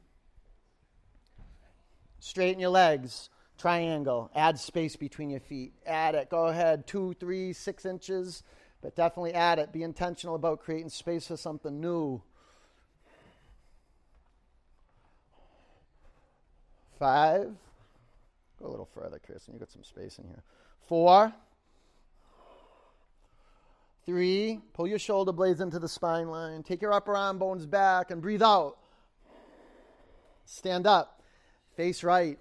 [2.21, 3.31] Straighten your legs.
[3.59, 4.31] Triangle.
[4.35, 5.73] Add space between your feet.
[5.87, 6.29] Add it.
[6.29, 6.87] Go ahead.
[6.87, 8.43] Two, three, six inches.
[8.83, 9.73] But definitely add it.
[9.73, 12.21] Be intentional about creating space for something new.
[16.99, 17.53] Five.
[18.61, 19.55] Go a little further, Kristen.
[19.55, 20.43] You got some space in here.
[20.87, 21.33] Four.
[24.05, 26.65] Three, pull your shoulder blades into the spine line.
[26.65, 28.77] Take your upper arm bones back and breathe out.
[30.45, 31.23] Stand up.
[31.77, 32.39] Face right.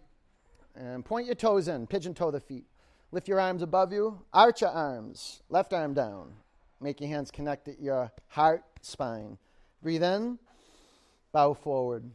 [0.76, 1.86] And point your toes in.
[1.86, 2.66] Pigeon toe the feet.
[3.12, 4.22] Lift your arms above you.
[4.34, 5.42] Arch your arms.
[5.50, 6.34] Left arm down.
[6.80, 9.38] Make your hands connect at your heart spine.
[9.82, 10.40] Breathe in.
[11.34, 12.10] Bow forward.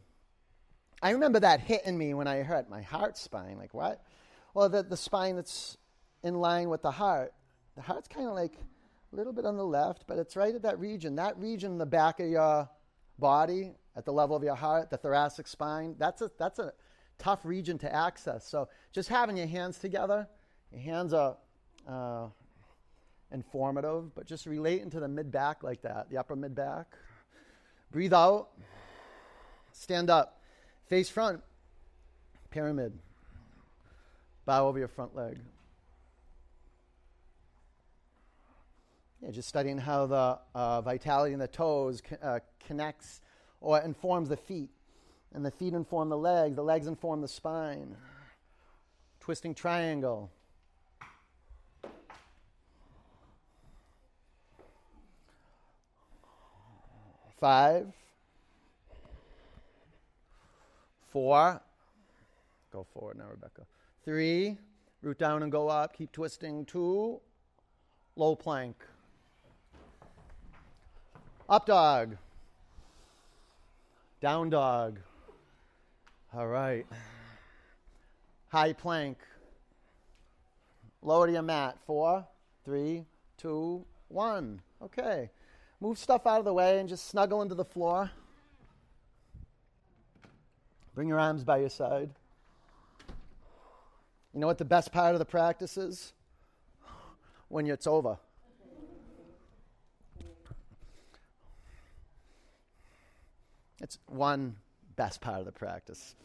[1.01, 3.57] I remember that hitting me when I hurt my heart spine.
[3.57, 4.03] Like, what?
[4.55, 5.77] Well, the, the spine that's
[6.23, 7.33] in line with the heart.
[7.75, 8.53] The heart's kind of like
[9.13, 11.15] a little bit on the left, but it's right at that region.
[11.15, 12.67] That region in the back of your
[13.19, 16.73] body, at the level of your heart, the thoracic spine, that's a, that's a
[17.19, 18.47] tough region to access.
[18.47, 20.27] So just having your hands together,
[20.75, 21.37] hands are
[21.87, 22.27] uh,
[23.31, 26.87] informative, but just relating to the mid back like that, the upper mid back.
[27.91, 28.49] Breathe out,
[29.71, 30.41] stand up,
[30.87, 31.41] face front,
[32.49, 32.93] pyramid.
[34.45, 35.39] Bow over your front leg.
[39.21, 43.21] Yeah, just studying how the uh, vitality in the toes uh, connects
[43.61, 44.69] or informs the feet.
[45.33, 47.95] And the feet inform the legs, the legs inform the spine.
[49.19, 50.31] Twisting triangle.
[57.39, 57.87] Five.
[61.09, 61.61] Four.
[62.71, 63.61] Go forward now, Rebecca.
[64.03, 64.57] Three.
[65.01, 65.95] Root down and go up.
[65.95, 66.65] Keep twisting.
[66.65, 67.19] Two.
[68.15, 68.75] Low plank.
[71.47, 72.17] Up dog.
[74.19, 74.99] Down dog.
[76.35, 76.85] All right.
[78.49, 79.17] High plank.
[81.01, 81.77] Lower to your mat.
[81.85, 82.27] Four,
[82.65, 83.05] three,
[83.37, 84.61] two, one.
[84.81, 85.29] Okay.
[85.79, 88.09] Move stuff out of the way and just snuggle into the floor.
[90.95, 92.09] Bring your arms by your side.
[94.33, 96.13] You know what the best part of the practice is?
[97.49, 98.17] When it's over.
[103.79, 104.55] It's one
[104.95, 106.15] best part of the practice.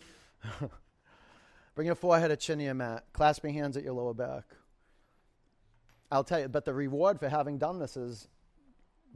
[1.74, 3.04] Bring your forehead to chin to your mat.
[3.12, 4.44] Clasp your hands at your lower back.
[6.10, 8.28] I'll tell you, but the reward for having done this is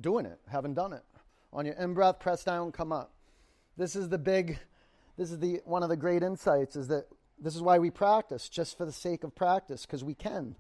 [0.01, 1.03] doing it, haven't done it.
[1.53, 3.13] On your in breath, press down, come up.
[3.77, 4.59] This is the big,
[5.17, 7.07] This is the one of the great insights is that
[7.39, 10.57] this is why we practice, just for the sake of practice, because we can.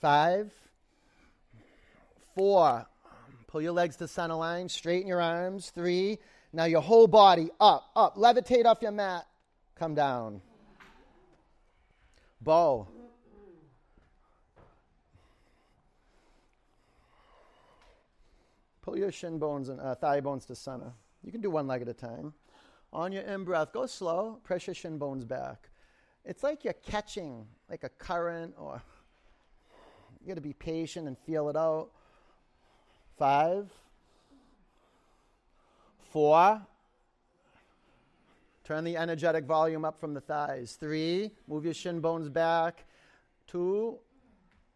[0.00, 0.52] Five,
[2.34, 2.86] four,
[3.46, 5.70] pull your legs to center line, straighten your arms.
[5.70, 6.18] Three,
[6.52, 9.26] now your whole body up, up, levitate off your mat,
[9.76, 10.40] come down.
[12.40, 12.88] Bow.
[18.86, 20.92] Pull your shin bones and uh, thigh bones to center.
[21.24, 22.32] You can do one leg at a time.
[22.92, 24.38] On your in breath, go slow.
[24.44, 25.70] Press your shin bones back.
[26.24, 28.80] It's like you're catching like a current, or
[30.20, 31.88] you got to be patient and feel it out.
[33.18, 33.68] Five,
[36.12, 36.64] four.
[38.62, 40.76] Turn the energetic volume up from the thighs.
[40.78, 42.84] Three, move your shin bones back.
[43.48, 43.98] Two,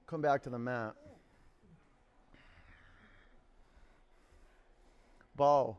[0.09, 0.97] come back to the mat.
[5.41, 5.75] Bow.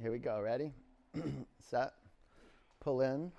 [0.00, 0.40] Here we go.
[0.40, 0.72] Ready?
[1.60, 1.92] Set.
[2.80, 3.30] Pull in.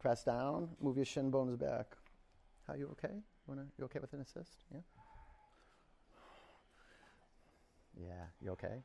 [0.00, 0.70] Press down.
[0.80, 1.94] Move your shin bones back.
[2.66, 3.12] How you okay?
[3.12, 4.64] You wanna you okay with an assist?
[4.72, 4.78] Yeah.
[8.00, 8.82] Yeah, you okay?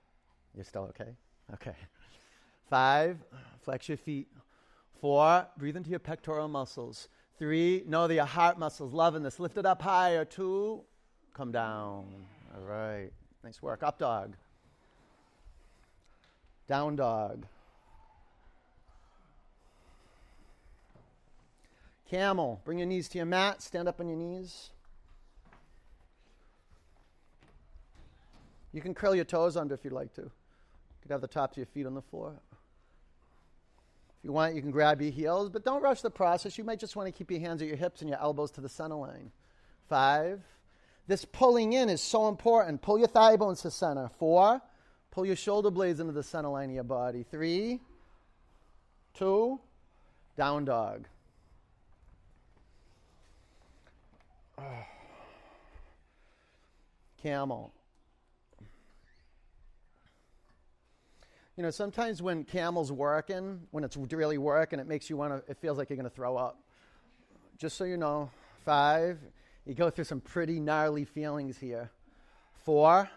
[0.53, 1.15] You're still okay?
[1.53, 1.77] Okay.
[2.69, 3.19] Five,
[3.61, 4.27] flex your feet.
[4.99, 7.07] Four, breathe into your pectoral muscles.
[7.37, 9.39] Three, know that your heart muscles, loving this.
[9.39, 10.25] Lift it up higher.
[10.25, 10.81] Two,
[11.33, 12.05] come down.
[12.53, 13.11] All right.
[13.45, 13.81] Nice work.
[13.81, 14.35] Up dog.
[16.69, 17.47] Down dog.
[22.09, 22.61] Camel.
[22.63, 23.63] Bring your knees to your mat.
[23.63, 24.69] Stand up on your knees.
[28.71, 30.21] You can curl your toes under if you'd like to.
[30.21, 30.31] You
[31.01, 32.35] could have the tops of your feet on the floor.
[34.19, 36.55] If you want, you can grab your heels, but don't rush the process.
[36.55, 38.61] You might just want to keep your hands at your hips and your elbows to
[38.61, 39.31] the center line.
[39.87, 40.41] Five.
[41.07, 42.83] This pulling in is so important.
[42.83, 44.11] Pull your thigh bones to center.
[44.19, 44.61] Four.
[45.11, 47.25] Pull your shoulder blades into the center line of your body.
[47.29, 47.79] Three.
[49.13, 49.59] Two.
[50.37, 51.05] Down dog.
[57.21, 57.73] Camel.
[61.59, 65.51] You know, sometimes when camel's working, when it's really working, it makes you want to,
[65.51, 66.57] it feels like you're going to throw up.
[67.57, 68.31] Just so you know,
[68.63, 69.19] five,
[69.65, 71.91] you go through some pretty gnarly feelings here.
[72.63, 73.09] Four,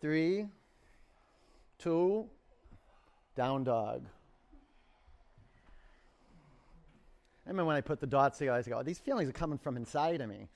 [0.00, 0.46] three,
[1.78, 2.26] two,
[3.36, 4.04] down dog.
[7.46, 9.58] I remember when I put the dots together, I go, oh, these feelings are coming
[9.58, 10.48] from inside of me.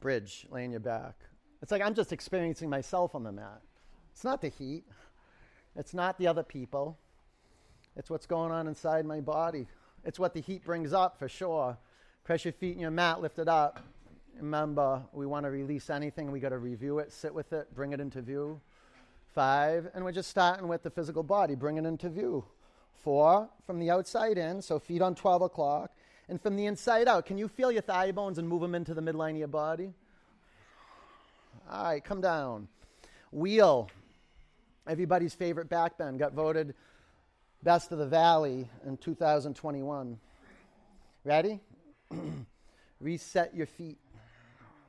[0.00, 1.14] Bridge, laying your back.
[1.62, 3.62] It's like I'm just experiencing myself on the mat.
[4.12, 4.84] It's not the heat.
[5.74, 6.98] It's not the other people.
[7.96, 9.66] It's what's going on inside my body.
[10.04, 11.78] It's what the heat brings up for sure.
[12.24, 13.80] Press your feet in your mat, lift it up.
[14.38, 17.92] Remember, we want to release anything, we got to review it, sit with it, bring
[17.92, 18.60] it into view.
[19.34, 22.44] Five, and we're just starting with the physical body, bring it into view.
[23.02, 25.92] Four, from the outside in, so feet on 12 o'clock.
[26.28, 28.94] And from the inside out, can you feel your thigh bones and move them into
[28.94, 29.92] the midline of your body?
[31.70, 32.68] All right, come down.
[33.32, 33.88] Wheel,
[34.86, 36.74] everybody's favorite back bend, got voted
[37.62, 40.18] best of the valley in 2021.
[41.24, 41.60] Ready?
[43.00, 43.98] Reset your feet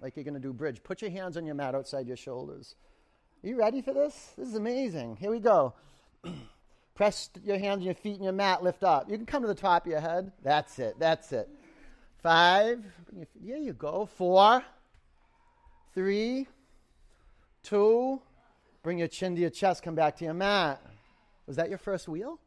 [0.02, 0.82] like you're going to do bridge.
[0.84, 2.76] Put your hands on your mat outside your shoulders.
[3.44, 4.34] Are you ready for this?
[4.38, 5.18] This is amazing.
[5.18, 5.74] Here we go.
[6.96, 9.10] Press your hands on your feet and your mat, lift up.
[9.10, 10.32] You can come to the top of your head.
[10.44, 10.96] That's it.
[11.00, 11.48] That's it.
[12.24, 12.84] Five.
[13.36, 14.10] There you go.
[14.18, 14.64] Four.
[15.94, 16.48] Three.
[17.62, 18.22] Two.
[18.82, 20.82] Bring your chin to your chest, come back to your mat.
[21.46, 22.40] Was that your first wheel?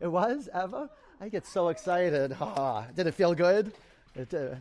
[0.00, 0.90] It was, ever?
[1.20, 2.36] I get so excited.
[2.40, 3.72] Oh, did it feel good?
[4.14, 4.56] It, uh,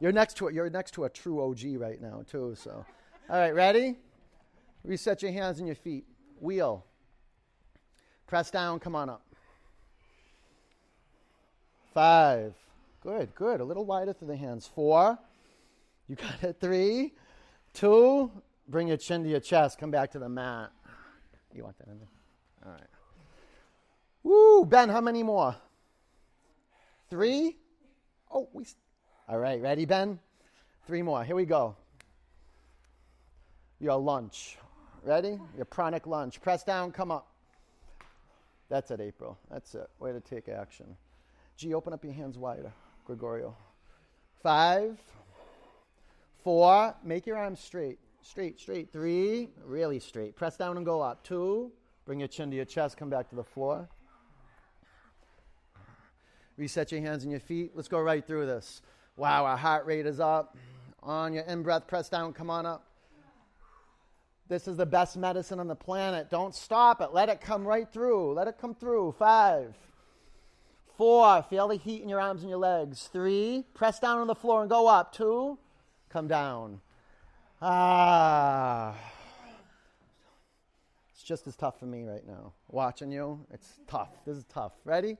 [0.00, 0.54] you're next to it.
[0.54, 2.54] You're next to a true OG right now, too.
[2.56, 2.84] So,
[3.28, 3.96] all right, ready?
[4.84, 6.04] Reset your hands and your feet.
[6.40, 6.84] Wheel.
[8.26, 8.78] Press down.
[8.78, 9.22] Come on up.
[11.94, 12.54] Five.
[13.02, 13.60] Good, good.
[13.60, 14.70] A little wider through the hands.
[14.74, 15.18] Four.
[16.08, 16.56] You got it.
[16.60, 17.14] Three.
[17.72, 18.30] Two.
[18.68, 19.78] Bring your chin to your chest.
[19.78, 20.72] Come back to the mat.
[21.54, 22.08] You want that in there?
[22.66, 22.90] All right.
[24.22, 25.56] Woo, Ben, how many more?
[27.08, 27.56] Three?
[28.30, 28.66] Oh, we.
[29.28, 30.20] All right, ready, Ben?
[30.86, 31.24] Three more.
[31.24, 31.74] Here we go.
[33.80, 34.56] Your lunge.
[35.02, 35.40] Ready?
[35.56, 36.40] Your pranic lunge.
[36.40, 37.26] Press down, come up.
[38.68, 39.36] That's it, April.
[39.50, 39.88] That's it.
[39.98, 40.96] Way to take action.
[41.56, 42.72] G, open up your hands wider.
[43.04, 43.56] Gregorio.
[44.44, 44.96] Five,
[46.44, 47.98] four, make your arms straight.
[48.22, 48.92] Straight, straight.
[48.92, 50.36] Three, really straight.
[50.36, 51.24] Press down and go up.
[51.24, 51.72] Two,
[52.04, 53.88] bring your chin to your chest, come back to the floor.
[56.56, 57.72] Reset your hands and your feet.
[57.74, 58.82] Let's go right through this.
[59.16, 60.56] Wow, our heart rate is up.
[61.02, 62.84] On your in breath, press down, come on up.
[64.48, 66.30] This is the best medicine on the planet.
[66.30, 67.12] Don't stop it.
[67.12, 68.34] Let it come right through.
[68.34, 69.14] Let it come through.
[69.18, 69.74] Five,
[70.96, 73.08] four, feel the heat in your arms and your legs.
[73.12, 75.12] Three, press down on the floor and go up.
[75.12, 75.58] Two,
[76.10, 76.80] come down.
[77.60, 78.94] Ah.
[81.12, 82.52] It's just as tough for me right now.
[82.68, 84.10] Watching you, it's tough.
[84.26, 84.72] This is tough.
[84.84, 85.16] Ready?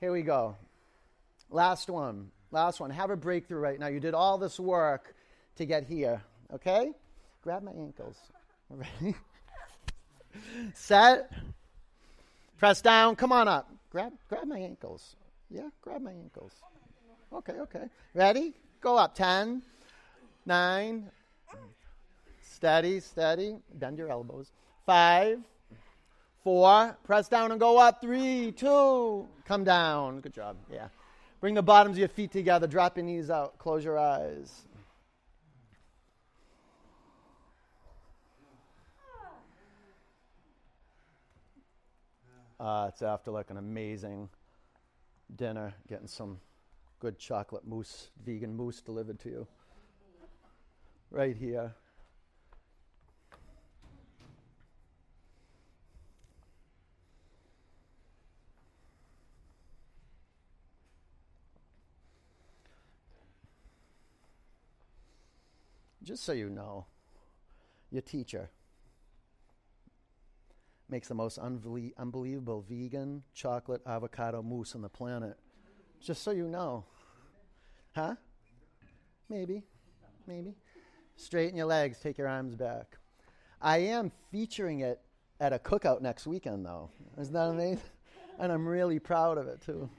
[0.00, 0.56] Here we go.
[1.50, 2.30] Last one.
[2.50, 2.90] Last one.
[2.90, 3.88] Have a breakthrough right now.
[3.88, 5.14] You did all this work
[5.56, 6.22] to get here.
[6.52, 6.92] Okay?
[7.42, 8.16] Grab my ankles.
[8.70, 9.14] Ready?
[10.74, 11.32] Set.
[12.58, 13.16] Press down.
[13.16, 13.70] Come on up.
[13.90, 15.16] Grab grab my ankles.
[15.50, 16.52] Yeah, grab my ankles.
[17.32, 17.84] Okay, okay.
[18.14, 18.54] Ready?
[18.80, 19.14] Go up.
[19.14, 19.62] Ten,
[20.44, 21.10] nine.
[22.42, 23.56] Steady, steady.
[23.74, 24.50] Bend your elbows.
[24.84, 25.38] Five,
[26.42, 26.96] four.
[27.04, 28.00] Press down and go up.
[28.00, 29.26] Three, two.
[29.44, 30.20] Come down.
[30.20, 30.56] Good job.
[30.72, 30.88] Yeah.
[31.40, 32.66] Bring the bottoms of your feet together.
[32.66, 33.58] Drop your knees out.
[33.58, 34.64] Close your eyes.
[42.58, 44.28] Uh, it's after like an amazing
[45.36, 46.40] dinner, getting some
[46.98, 49.46] good chocolate mousse, vegan mousse delivered to you.
[51.12, 51.72] Right here.
[66.08, 66.86] Just so you know,
[67.90, 68.48] your teacher
[70.88, 75.36] makes the most unbelie- unbelievable vegan chocolate avocado mousse on the planet.
[76.00, 76.86] Just so you know.
[77.94, 78.14] Huh?
[79.28, 79.64] Maybe.
[80.26, 80.54] Maybe.
[81.16, 82.96] Straighten your legs, take your arms back.
[83.60, 85.02] I am featuring it
[85.40, 86.88] at a cookout next weekend, though.
[87.20, 87.82] Isn't that amazing?
[88.38, 89.90] and I'm really proud of it, too.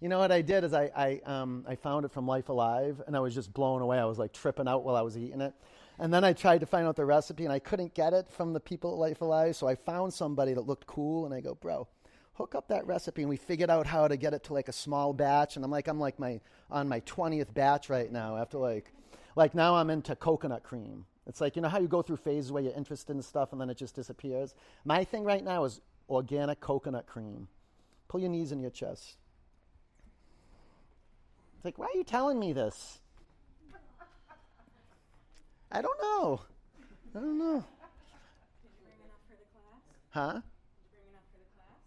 [0.00, 3.00] You know what I did is I, I, um, I found it from Life Alive,
[3.06, 3.98] and I was just blown away.
[3.98, 5.54] I was like tripping out while I was eating it.
[5.98, 8.52] And then I tried to find out the recipe, and I couldn't get it from
[8.52, 9.56] the people at Life Alive.
[9.56, 11.86] So I found somebody that looked cool, and I go, bro,
[12.34, 13.22] hook up that recipe.
[13.22, 15.56] And we figured out how to get it to like a small batch.
[15.56, 16.40] And I'm like, I'm like my
[16.70, 18.36] on my 20th batch right now.
[18.36, 18.92] After like,
[19.36, 21.06] like now I'm into coconut cream.
[21.26, 23.60] It's like you know how you go through phases where you're interested in stuff and
[23.60, 24.54] then it just disappears.
[24.84, 27.48] My thing right now is organic coconut cream.
[28.08, 29.16] Pull your knees in your chest.
[31.64, 33.00] It's like, why are you telling me this?
[35.72, 36.42] I don't know.
[37.16, 37.64] I don't know.
[40.10, 40.40] Huh?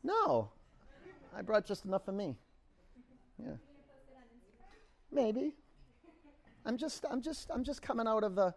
[0.03, 0.49] No.
[1.38, 2.36] I brought just enough for me.
[3.38, 3.57] Yeah.
[5.11, 5.53] Maybe.
[6.65, 8.55] I'm just I'm just I'm just coming out of the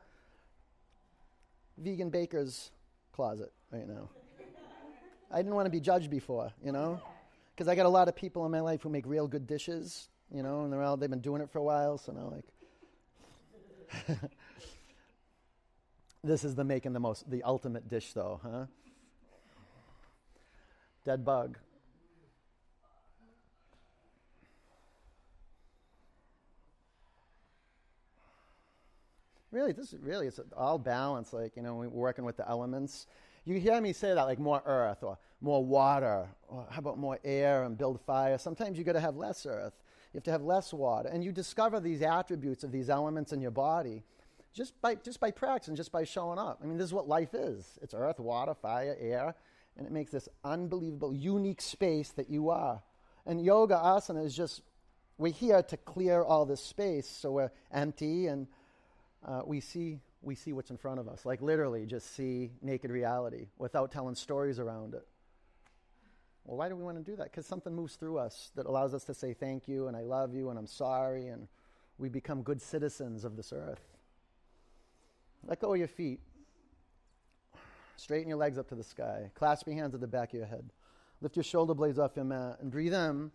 [1.77, 2.71] vegan baker's
[3.13, 4.09] closet right now.
[5.31, 6.99] I didn't want to be judged before, you know?
[7.55, 10.09] Because I got a lot of people in my life who make real good dishes,
[10.35, 14.21] you know, and they're all they've been doing it for a while, so now like
[16.23, 18.67] This is the making the most, the ultimate dish, though, huh?
[21.05, 21.57] Dead bug.
[29.51, 31.33] Really, this is really it's all balance.
[31.33, 33.07] Like you know, we're working with the elements.
[33.47, 37.19] You hear me say that, like more earth or more water, or how about more
[37.25, 38.37] air and build fire?
[38.37, 39.73] Sometimes you got to have less earth.
[40.13, 43.41] You have to have less water, and you discover these attributes of these elements in
[43.41, 44.03] your body
[44.53, 46.61] just by just by practice and just by showing up.
[46.63, 47.79] I mean, this is what life is.
[47.83, 49.35] It's earth, water, fire, air,
[49.77, 52.83] and it makes this unbelievable, unique space that you are.
[53.27, 54.63] And yoga asana is just
[55.19, 58.47] we're here to clear all this space, so we're empty and
[59.25, 61.25] uh, we see we see what's in front of us.
[61.25, 65.07] Like literally, just see naked reality without telling stories around it.
[66.45, 67.25] Well, why do we want to do that?
[67.25, 70.35] Because something moves through us that allows us to say thank you and I love
[70.35, 71.47] you and I'm sorry and
[71.99, 73.83] we become good citizens of this earth.
[75.47, 76.21] Let go of your feet.
[77.97, 79.31] Straighten your legs up to the sky.
[79.35, 80.71] Clasp your hands at the back of your head.
[81.21, 83.31] Lift your shoulder blades off your mat and breathe in.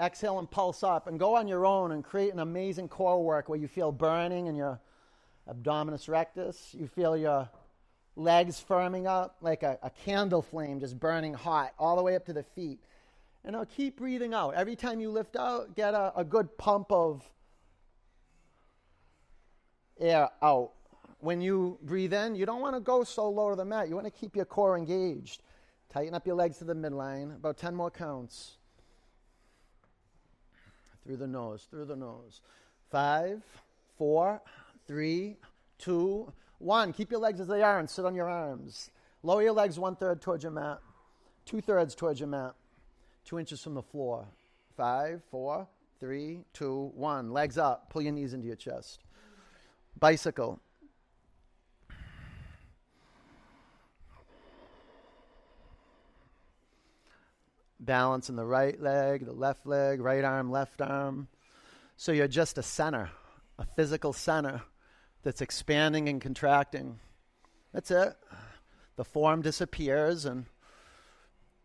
[0.00, 3.48] Exhale and pulse up and go on your own and create an amazing core work
[3.48, 4.80] where you feel burning in your
[5.48, 6.74] abdominis rectus.
[6.76, 7.48] You feel your
[8.16, 12.26] legs firming up like a, a candle flame just burning hot all the way up
[12.26, 12.78] to the feet.
[13.44, 14.54] And now keep breathing out.
[14.54, 17.24] Every time you lift out, get a, a good pump of
[19.98, 20.72] air out
[21.20, 23.88] when you breathe in, you don't want to go so low to the mat.
[23.88, 25.42] You want to keep your core engaged.
[25.92, 27.36] Tighten up your legs to the midline.
[27.36, 28.56] About 10 more counts.
[31.04, 32.40] Through the nose, through the nose.
[32.90, 33.42] Five,
[33.96, 34.40] four,
[34.86, 35.36] three,
[35.78, 38.90] two, one, keep your legs as they are and sit on your arms.
[39.22, 40.78] Lower your legs one third towards your mat,
[41.46, 42.54] two thirds towards your mat,
[43.24, 44.26] two inches from the floor.
[44.76, 45.66] Five, four,
[46.00, 47.32] three, two, one.
[47.32, 47.88] Legs up.
[47.88, 49.00] Pull your knees into your chest.
[49.98, 50.60] Bicycle.
[57.80, 61.28] Balance in the right leg, the left leg, right arm, left arm.
[61.96, 63.08] So you're just a center,
[63.58, 64.60] a physical center
[65.22, 66.98] that's expanding and contracting.
[67.72, 68.14] That's it.
[68.96, 70.46] The form disappears and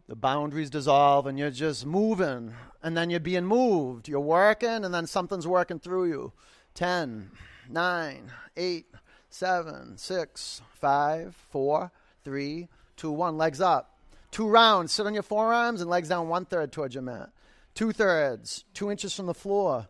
[0.08, 2.54] the boundaries dissolve and you're just moving
[2.84, 4.08] and then you're being moved.
[4.08, 6.34] You're working and then something's working through you.
[6.76, 7.32] 10,
[7.70, 8.86] 9, 8,
[9.30, 11.92] 7, 6, 5, 4,
[12.24, 13.38] 3, 2, 1.
[13.38, 13.98] Legs up.
[14.32, 14.92] Two rounds.
[14.92, 17.30] Sit on your forearms and legs down one third towards your mat.
[17.74, 18.66] Two thirds.
[18.74, 19.88] Two inches from the floor.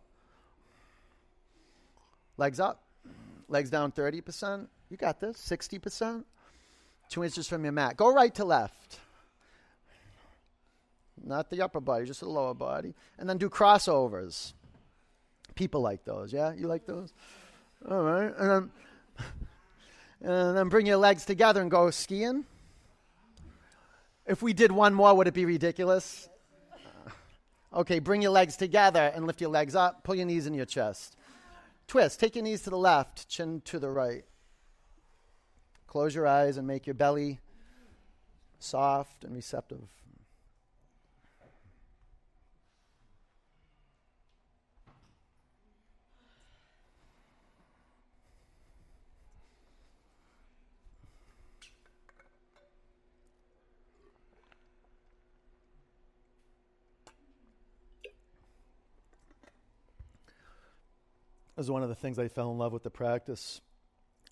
[2.36, 2.85] Legs up.
[3.48, 4.66] Legs down 30%.
[4.90, 5.36] You got this.
[5.38, 6.24] 60%.
[7.08, 7.96] Two inches from your mat.
[7.96, 8.98] Go right to left.
[11.24, 12.94] Not the upper body, just the lower body.
[13.18, 14.52] And then do crossovers.
[15.54, 16.52] People like those, yeah?
[16.52, 17.12] You like those?
[17.88, 18.32] All right.
[18.36, 18.70] And then,
[20.20, 22.44] and then bring your legs together and go skiing.
[24.26, 26.28] If we did one more, would it be ridiculous?
[27.74, 30.02] Okay, bring your legs together and lift your legs up.
[30.02, 31.16] Pull your knees in your chest.
[31.86, 32.18] Twist.
[32.18, 34.24] Take your knees to the left, chin to the right.
[35.86, 37.40] Close your eyes and make your belly
[38.58, 39.88] soft and receptive.
[61.56, 63.60] Was one of the things I fell in love with the practice.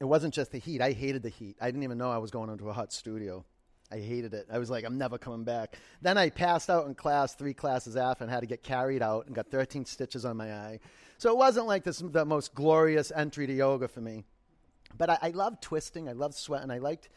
[0.01, 0.81] It wasn't just the heat.
[0.83, 1.57] I hated the heat.
[1.61, 3.45] I didn't even know I was going into a hot studio.
[3.91, 4.49] I hated it.
[4.53, 5.77] I was like, I'm never coming back.
[6.03, 9.27] Then I passed out in class three classes after and had to get carried out
[9.27, 10.81] and got 13 stitches on my eye.
[11.19, 14.25] So it wasn't like this the most glorious entry to yoga for me.
[14.97, 16.09] But I, I loved twisting.
[16.09, 16.71] I loved sweating.
[16.71, 17.09] I liked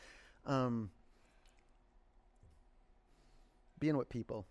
[0.45, 0.91] um,
[3.79, 4.45] being with people.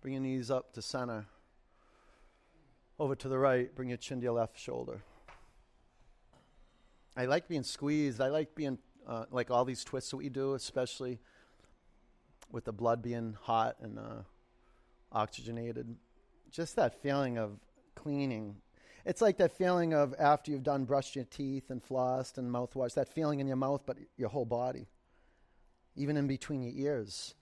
[0.00, 1.26] Bring your knees up to center.
[3.00, 5.00] Over to the right, bring your chin to your left shoulder.
[7.16, 8.20] I like being squeezed.
[8.20, 8.76] I like being
[9.08, 11.18] uh, like all these twists that we do, especially
[12.52, 14.22] with the blood being hot and uh,
[15.12, 15.96] oxygenated.
[16.52, 17.58] Just that feeling of
[17.94, 18.56] cleaning.
[19.06, 22.92] It's like that feeling of after you've done brushed your teeth and flossed and mouthwash,
[22.96, 24.88] that feeling in your mouth, but your whole body,
[25.96, 27.34] even in between your ears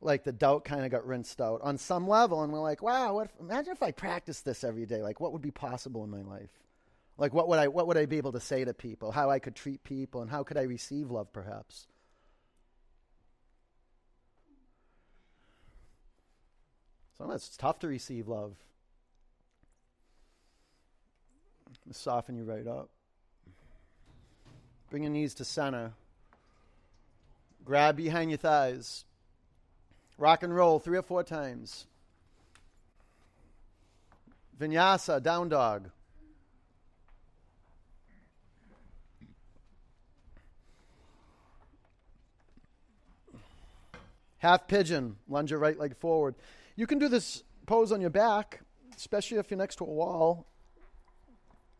[0.00, 3.14] like the doubt kind of got rinsed out on some level and we're like wow
[3.14, 6.10] what if, imagine if i practiced this every day like what would be possible in
[6.10, 6.50] my life?
[7.16, 9.10] Like what would i what would i be able to say to people?
[9.10, 11.88] How i could treat people and how could i receive love perhaps?
[17.18, 18.54] Sometimes it's tough to receive love.
[21.90, 22.90] Soften you right up.
[24.90, 25.92] Bring your knees to center.
[27.64, 29.04] Grab behind your thighs
[30.18, 31.86] Rock and roll three or four times.
[34.60, 35.90] Vinyasa, down dog.
[44.38, 46.34] Half pigeon, lunge your right leg forward.
[46.74, 48.60] You can do this pose on your back,
[48.96, 50.46] especially if you're next to a wall.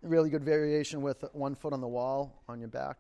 [0.03, 2.99] Really good variation with one foot on the wall on your back.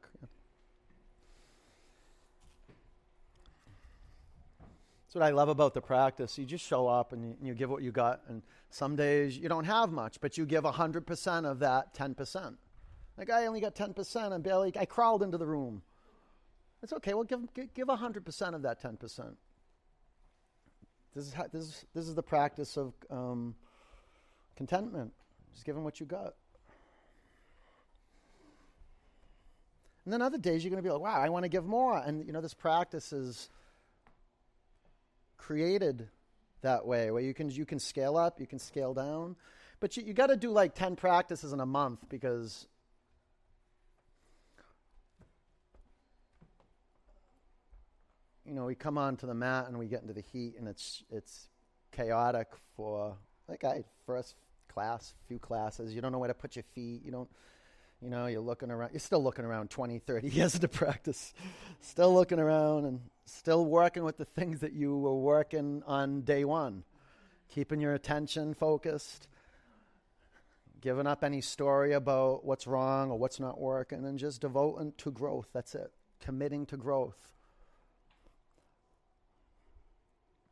[5.18, 6.38] What I love about the practice.
[6.38, 8.22] You just show up and you, you give what you got.
[8.28, 12.54] And some days you don't have much, but you give 100% of that 10%.
[13.16, 14.32] Like, I only got 10%.
[14.32, 15.82] I'm barely, I crawled into the room.
[16.82, 17.14] It's okay.
[17.14, 17.40] Well, give,
[17.74, 19.34] give 100% of that 10%.
[21.14, 23.56] This is, how, this is, this is the practice of um,
[24.56, 25.12] contentment.
[25.52, 26.34] Just giving what you got.
[30.04, 31.98] And then other days you're going to be like, wow, I want to give more.
[31.98, 33.50] And, you know, this practice is
[35.48, 36.06] created
[36.60, 39.34] that way where you can you can scale up, you can scale down,
[39.80, 42.66] but you, you got to do like 10 practices in a month because
[48.44, 51.02] you know, we come onto the mat and we get into the heat and it's
[51.10, 51.48] it's
[51.92, 53.16] chaotic for
[53.48, 54.34] like I first
[54.68, 55.94] class, few classes.
[55.94, 57.00] You don't know where to put your feet.
[57.06, 57.30] You don't
[58.00, 58.90] you know, you're looking around.
[58.92, 61.34] You're still looking around 20, 30 years into practice.
[61.80, 66.44] Still looking around and still working with the things that you were working on day
[66.44, 66.84] one.
[67.48, 69.26] Keeping your attention focused.
[70.80, 75.10] Giving up any story about what's wrong or what's not working and just devoting to
[75.10, 75.48] growth.
[75.52, 75.92] That's it.
[76.20, 77.32] Committing to growth.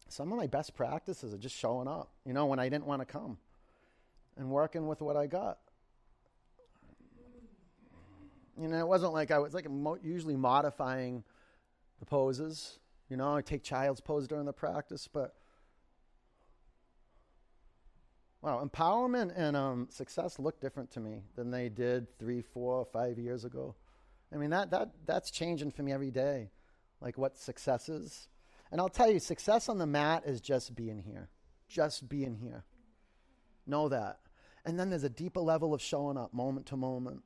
[0.09, 3.03] Some of my best practices are just showing up, you know, when I didn't want
[3.03, 3.39] to come
[4.37, 5.59] and working with what I got
[8.61, 11.25] you know, it wasn't like I was like mo- usually modifying
[11.99, 12.79] the poses.
[13.09, 15.35] You know, I take child's pose during the practice, but
[18.43, 23.19] wow, empowerment and um, success look different to me than they did three, four, five
[23.19, 23.75] years ago.
[24.33, 26.51] I mean, that, that, that's changing for me every day,
[27.01, 28.29] like what success is.
[28.73, 31.29] And I'll tell you, success on the mat is just being here,
[31.69, 32.65] just being here.
[33.67, 34.19] Know that.
[34.65, 37.23] And then there's a deeper level of showing up moment to moment.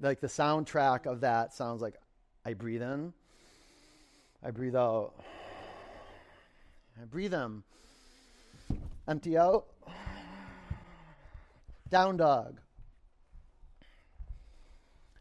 [0.00, 1.94] Like the soundtrack of that sounds like
[2.44, 3.12] I breathe in,
[4.42, 5.12] I breathe out,
[7.00, 7.62] I breathe in,
[9.08, 9.66] empty out,
[11.88, 12.60] down dog,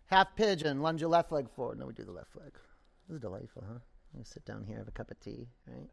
[0.08, 1.80] half pigeon, lunge your left leg forward.
[1.80, 2.52] No, we do the left leg.
[3.08, 3.80] This is delightful, huh?
[4.18, 5.90] You sit down here, have a cup of tea, right?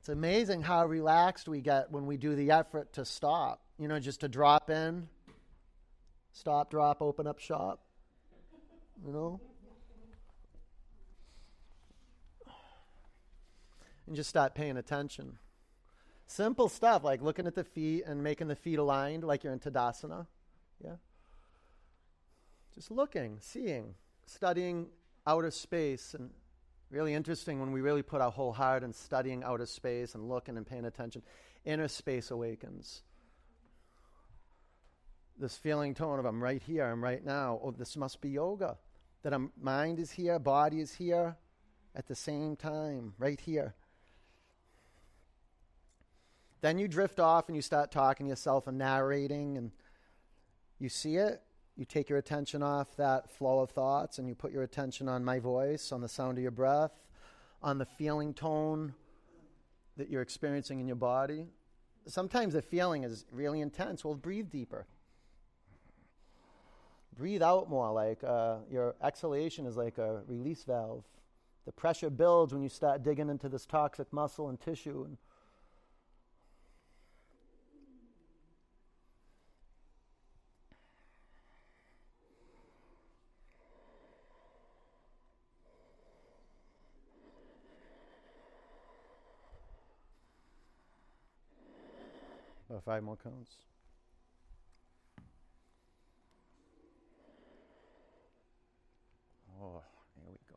[0.00, 3.98] It's amazing how relaxed we get when we do the effort to stop, you know,
[3.98, 5.08] just to drop in,
[6.32, 7.80] stop, drop, open up shop,
[9.04, 9.40] you know?
[14.06, 15.38] And just start paying attention.
[16.26, 19.60] Simple stuff like looking at the feet and making the feet aligned like you're in
[19.60, 20.26] Tadasana.
[20.84, 20.96] Yeah?
[22.74, 23.94] Just looking, seeing,
[24.26, 24.88] studying
[25.26, 26.30] outer space and
[26.90, 30.56] Really interesting when we really put our whole heart in studying outer space and looking
[30.56, 31.22] and paying attention.
[31.64, 33.02] Inner space awakens.
[35.38, 37.60] This feeling tone of I'm right here, I'm right now.
[37.62, 38.76] Oh, this must be yoga.
[39.22, 41.36] That I'm, mind is here, body is here
[41.94, 43.74] at the same time, right here.
[46.60, 49.70] Then you drift off and you start talking to yourself and narrating, and
[50.78, 51.42] you see it,
[51.76, 55.24] you take your attention off that flow of thoughts and you put your attention on
[55.24, 56.92] my voice, on the sound of your breath,
[57.62, 58.94] on the feeling tone
[59.96, 61.46] that you're experiencing in your body.
[62.06, 64.04] Sometimes the feeling is really intense.
[64.04, 64.86] Well, breathe deeper.
[67.20, 71.04] Breathe out more, like uh, your exhalation is like a release valve.
[71.66, 75.04] The pressure builds when you start digging into this toxic muscle and tissue.
[75.04, 75.18] And
[92.70, 93.50] About five more counts.
[99.62, 99.82] Oh,
[100.14, 100.56] here we go.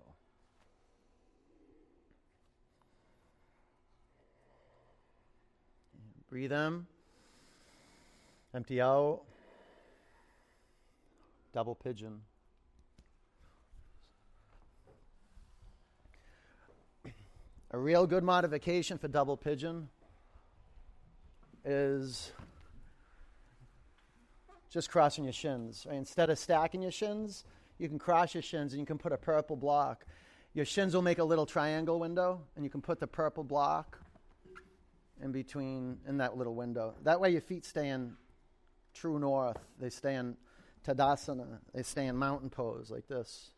[6.34, 6.88] Breathe in.
[8.56, 9.22] Empty out.
[11.54, 12.22] Double pigeon.
[17.70, 19.90] A real good modification for double pigeon
[21.64, 22.32] is
[24.72, 25.86] just crossing your shins.
[25.88, 25.98] Right?
[25.98, 27.46] Instead of stacking your shins,
[27.78, 30.04] you can cross your shins and you can put a purple block.
[30.56, 34.00] Your shins will make a little triangle window, and you can put the purple block
[35.22, 36.96] in between in that little window.
[37.04, 38.16] That way, your feet stay in
[38.94, 39.58] true north.
[39.80, 40.38] They stay in
[40.86, 41.60] Tadasana.
[41.74, 43.52] They stay in mountain pose like this.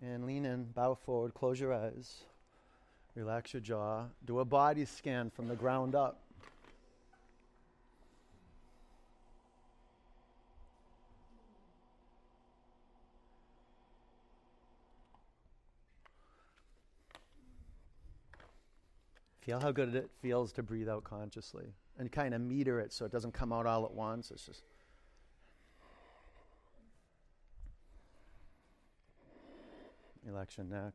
[0.00, 2.22] And lean in, bow forward, close your eyes.
[3.14, 4.06] Relax your jaw.
[4.24, 6.21] Do a body scan from the ground up.
[19.42, 23.04] Feel how good it feels to breathe out consciously and kind of meter it so
[23.04, 24.30] it doesn't come out all at once.
[24.30, 24.62] It's just.
[30.24, 30.92] Your neck.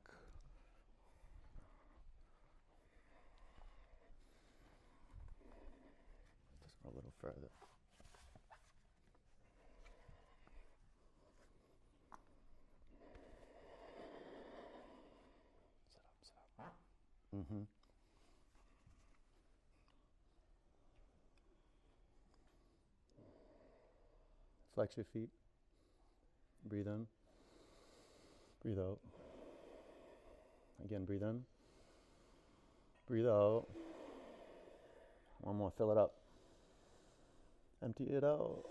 [6.86, 7.52] a little further.
[15.84, 16.76] Sit up, sit up.
[17.36, 17.77] Mm-hmm.
[24.78, 25.30] Flex your feet.
[26.70, 27.08] Breathe in.
[28.62, 29.00] Breathe out.
[30.86, 31.42] Again, breathe in.
[33.08, 33.66] Breathe out.
[35.42, 36.14] One more, fill it up.
[37.84, 38.66] Empty it out.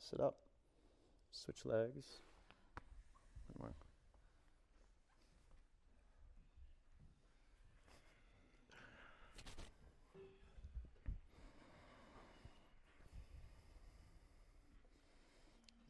[0.00, 0.34] Sit up.
[1.30, 2.18] Switch legs.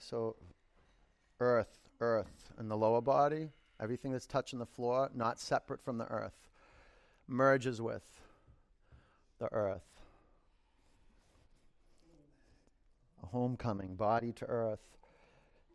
[0.05, 0.37] So,
[1.41, 3.49] earth, earth, and the lower body,
[3.81, 6.51] everything that's touching the floor, not separate from the earth,
[7.27, 8.21] merges with
[9.39, 10.03] the earth.
[13.23, 14.85] A homecoming, body to earth.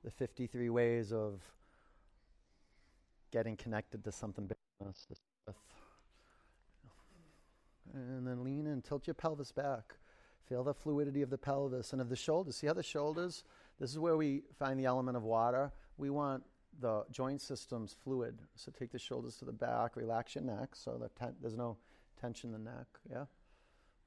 [0.04, 1.42] The 53 ways of
[3.32, 5.08] getting connected to something bigger than us.
[5.10, 5.56] This earth.
[7.96, 9.96] And then lean in, tilt your pelvis back.
[10.48, 12.56] Feel the fluidity of the pelvis and of the shoulders.
[12.56, 13.44] See how the shoulders,
[13.80, 15.72] this is where we find the element of water.
[15.98, 16.44] We want
[16.80, 18.40] the joint system's fluid.
[18.56, 21.78] So take the shoulders to the back, relax your neck so that ten- there's no
[22.20, 22.88] tension in the neck.
[23.10, 23.26] Yeah?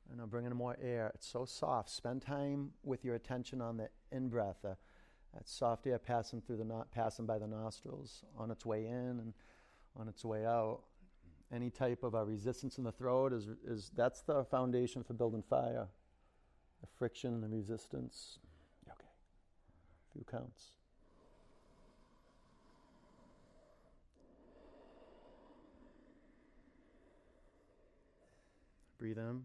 [0.08, 1.10] And now bring in more air.
[1.14, 1.90] It's so soft.
[1.90, 4.74] Spend time with your attention on the in breath, uh,
[5.34, 9.20] that soft air passing through the no- passing by the nostrils on its way in
[9.20, 9.32] and
[9.96, 10.80] on its way out.
[11.52, 15.42] Any type of uh, resistance in the throat is, is that's the foundation for building
[15.42, 15.86] fire.
[16.80, 18.38] The friction, the resistance.
[20.12, 20.72] Few counts.
[28.98, 29.42] Breathe in.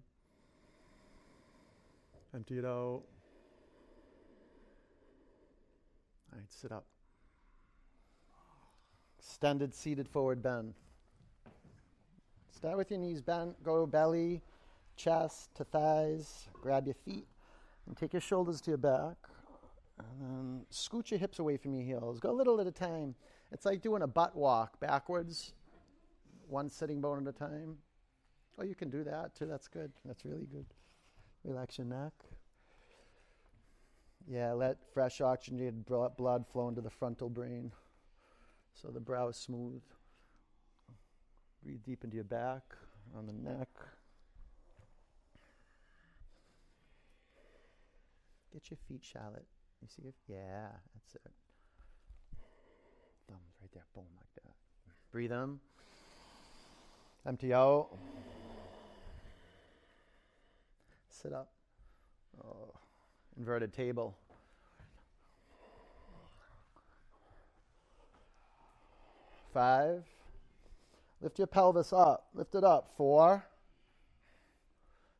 [2.36, 3.02] Empty it out.
[6.32, 6.86] All right, sit up.
[9.18, 10.74] Extended seated forward bend.
[12.52, 13.64] Start with your knees bent.
[13.64, 14.42] Go belly,
[14.96, 16.48] chest to thighs.
[16.62, 17.28] Grab your feet
[17.88, 19.16] and take your shoulders to your back.
[20.00, 22.20] Um, and then scoot your hips away from your heels.
[22.20, 23.16] Go a little at a time.
[23.52, 25.54] It's like doing a butt walk backwards,
[26.48, 27.78] one sitting bone at a time.
[28.60, 29.46] Oh, you can do that too.
[29.46, 29.92] That's good.
[30.06, 30.66] That's really good.
[31.44, 32.14] Relax your neck.
[34.30, 37.72] Yeah, let fresh oxygenated blood flow into the frontal brain
[38.82, 39.82] so the brow is smooth.
[41.64, 42.64] Breathe deep into your back,
[43.18, 43.70] on the neck.
[48.54, 49.46] Get your feet Charlotte.
[49.82, 50.16] You see it?
[50.28, 51.32] Yeah, that's it.
[53.28, 53.86] Thumbs right there.
[53.94, 54.54] Boom, like that.
[55.12, 55.60] Breathe in.
[57.26, 57.90] Empty out.
[61.10, 61.52] Sit up.
[62.44, 62.74] Oh,
[63.38, 64.16] inverted table.
[69.54, 70.04] Five.
[71.22, 72.28] Lift your pelvis up.
[72.34, 72.94] Lift it up.
[72.96, 73.44] Four.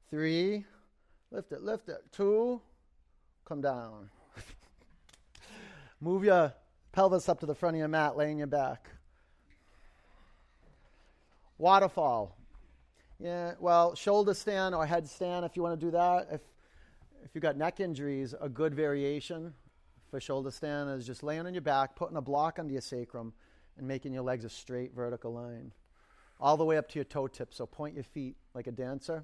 [0.10, 0.66] Three.
[1.32, 2.04] Lift it, lift it.
[2.12, 2.62] Two.
[3.46, 4.10] Come down.
[6.00, 6.54] Move your
[6.92, 8.90] pelvis up to the front of your mat, laying your back.
[11.58, 12.38] Waterfall.
[13.20, 16.28] Yeah, well, shoulder stand or headstand if you want to do that.
[16.32, 16.42] If
[17.24, 19.54] if you've got neck injuries, a good variation
[20.10, 23.34] for shoulder stand is just laying on your back, putting a block under your sacrum,
[23.78, 25.74] and making your legs a straight vertical line,
[26.40, 27.54] all the way up to your toe tip.
[27.54, 29.24] So point your feet like a dancer,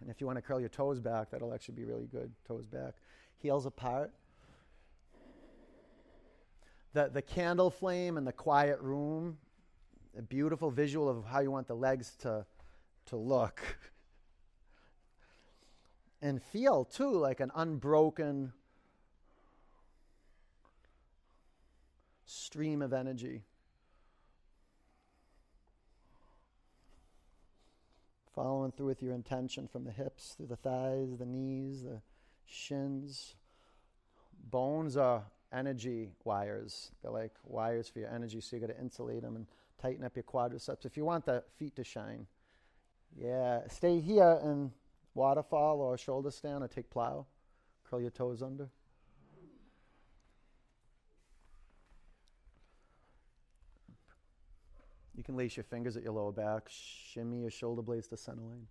[0.00, 2.30] and if you want to curl your toes back, that'll actually be really good.
[2.46, 2.94] Toes back,
[3.38, 4.12] heels apart.
[6.92, 9.38] The the candle flame in the quiet room,
[10.16, 12.46] a beautiful visual of how you want the legs to
[13.06, 13.60] to look
[16.22, 18.52] and feel too like an unbroken
[22.24, 23.44] stream of energy.
[28.34, 32.00] Following through with your intention from the hips through the thighs, the knees, the
[32.46, 33.34] shins.
[34.50, 36.92] Bones are energy wires.
[37.02, 39.46] They're like wires for your energy, so you got to insulate them and
[39.80, 42.26] tighten up your quadriceps if you want the feet to shine.
[43.16, 44.70] Yeah, stay here and
[45.14, 47.26] waterfall or shoulder stand or take plow.
[47.88, 48.68] Curl your toes under.
[55.16, 58.42] You can lace your fingers at your lower back, shimmy your shoulder blades to center
[58.42, 58.68] line.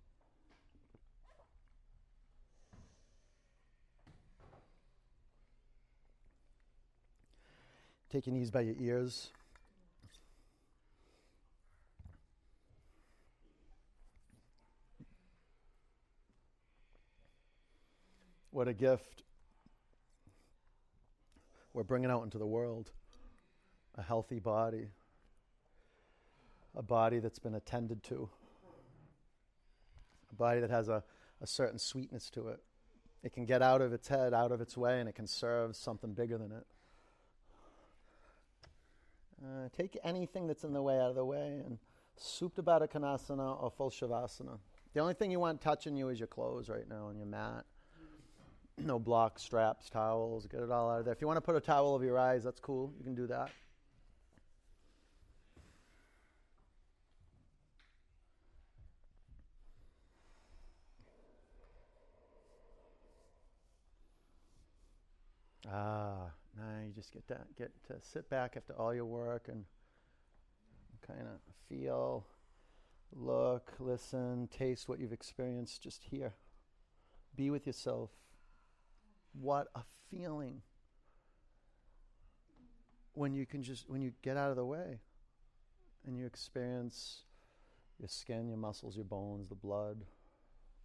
[8.10, 9.30] Take your knees by your ears.
[18.50, 19.22] What a gift
[21.74, 22.90] we're bringing out into the world
[23.96, 24.88] a healthy body,
[26.74, 28.28] a body that's been attended to,
[30.30, 31.02] a body that has a,
[31.40, 32.60] a certain sweetness to it.
[33.22, 35.76] It can get out of its head, out of its way, and it can serve
[35.76, 36.64] something bigger than it.
[39.42, 41.78] Uh, take anything that's in the way out of the way and
[42.18, 44.58] Supta Baddha Konasana or full Shavasana.
[44.94, 47.64] The only thing you want touching you is your clothes right now and your mat
[48.84, 51.12] no blocks, straps, towels, get it all out of there.
[51.12, 52.92] If you want to put a towel over your eyes, that's cool.
[52.98, 53.50] You can do that.
[65.70, 66.30] Ah,
[66.86, 69.64] you just get that get to sit back after all your work and
[71.06, 72.26] kind of feel
[73.14, 76.34] Look, listen, taste what you've experienced just here.
[77.34, 78.10] Be with yourself.
[79.32, 79.80] What a
[80.10, 80.62] feeling
[83.14, 85.00] when you can just when you get out of the way
[86.06, 87.22] and you experience
[87.98, 90.04] your skin, your muscles, your bones, the blood,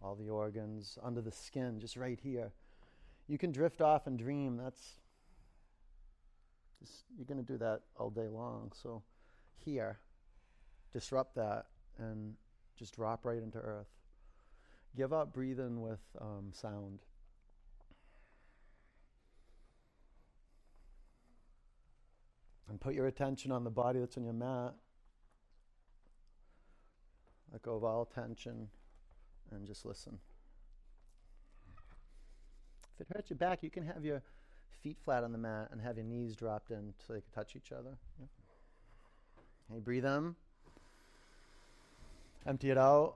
[0.02, 2.52] all the organs under the skin, just right here.
[3.26, 4.56] You can drift off and dream.
[4.56, 5.00] That's
[6.84, 8.72] just, you're going to do that all day long.
[8.74, 9.02] So
[9.56, 9.98] here,
[10.92, 11.66] disrupt that
[11.98, 12.34] and
[12.78, 13.88] just drop right into earth.
[14.96, 17.00] Give up breathing with um, sound.
[22.68, 24.74] And put your attention on the body that's on your mat.
[27.52, 28.68] Let go of all tension
[29.50, 30.18] and just listen.
[32.94, 34.22] If it hurts your back, you can have your
[34.84, 37.56] feet flat on the mat and have your knees dropped in so they can touch
[37.56, 37.96] each other.
[38.20, 39.78] Yeah.
[39.80, 40.36] Breathe in.
[42.46, 43.14] Empty it out.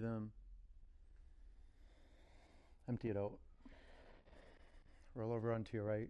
[0.00, 0.30] In.
[2.88, 3.32] Empty it out.
[5.14, 6.08] Roll over onto your right.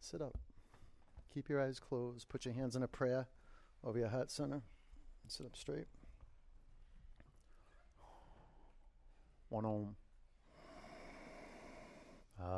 [0.00, 0.36] Sit up.
[1.34, 2.28] Keep your eyes closed.
[2.28, 3.26] Put your hands in a prayer
[3.82, 4.62] over your heart center.
[5.26, 5.86] Sit up straight.
[9.48, 9.96] One om.
[12.38, 12.48] Bring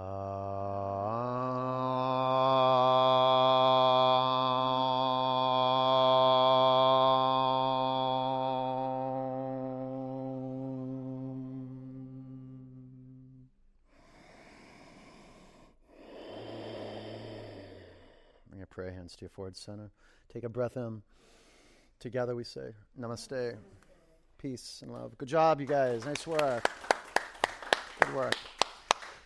[18.58, 19.90] your prayer hands to your forward center.
[20.32, 21.02] Take a breath in.
[22.00, 23.56] Together we say, Namaste.
[24.38, 25.16] Peace and love.
[25.18, 26.04] Good job, you guys.
[26.04, 26.68] Nice work.
[28.00, 28.34] Good work.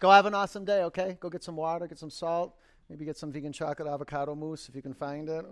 [0.02, 1.16] Go have an awesome day, okay?
[1.20, 2.56] Go get some water, get some salt,
[2.90, 5.46] maybe get some vegan chocolate avocado mousse if you can find it.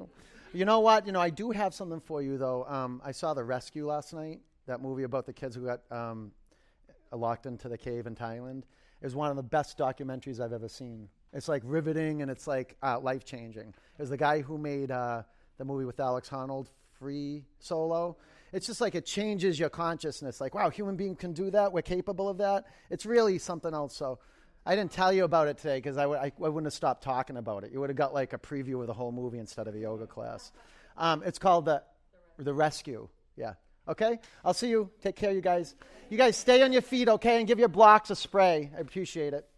[0.53, 1.07] You know what?
[1.07, 2.65] You know, I do have something for you, though.
[2.65, 6.33] Um, I saw The Rescue last night, that movie about the kids who got um,
[7.13, 8.65] locked into the cave in Thailand.
[9.01, 11.09] It was one of the best documentaries I've ever seen.
[11.33, 13.69] It's like riveting and it's like uh, life changing.
[13.69, 15.23] It was the guy who made uh,
[15.59, 16.67] the movie with Alex Honnold,
[16.99, 18.17] Free Solo.
[18.53, 20.41] It's just like it changes your consciousness.
[20.41, 21.73] Like, wow, human being can do that.
[21.73, 22.65] We're capable of that.
[22.91, 23.95] It's really something else.
[23.95, 24.19] So,
[24.67, 27.73] I didn't tell you about it today because I wouldn't have stopped talking about it.
[27.73, 30.07] You would have got like a preview of the whole movie instead of a yoga
[30.07, 30.53] class.
[30.97, 31.83] Um, it's called the
[32.39, 33.09] the rescue.
[33.37, 33.55] Yeah.
[33.89, 34.19] Okay.
[34.45, 34.91] I'll see you.
[35.03, 35.75] Take care, you guys.
[36.11, 38.71] You guys stay on your feet, okay, and give your blocks a spray.
[38.77, 39.50] I appreciate it.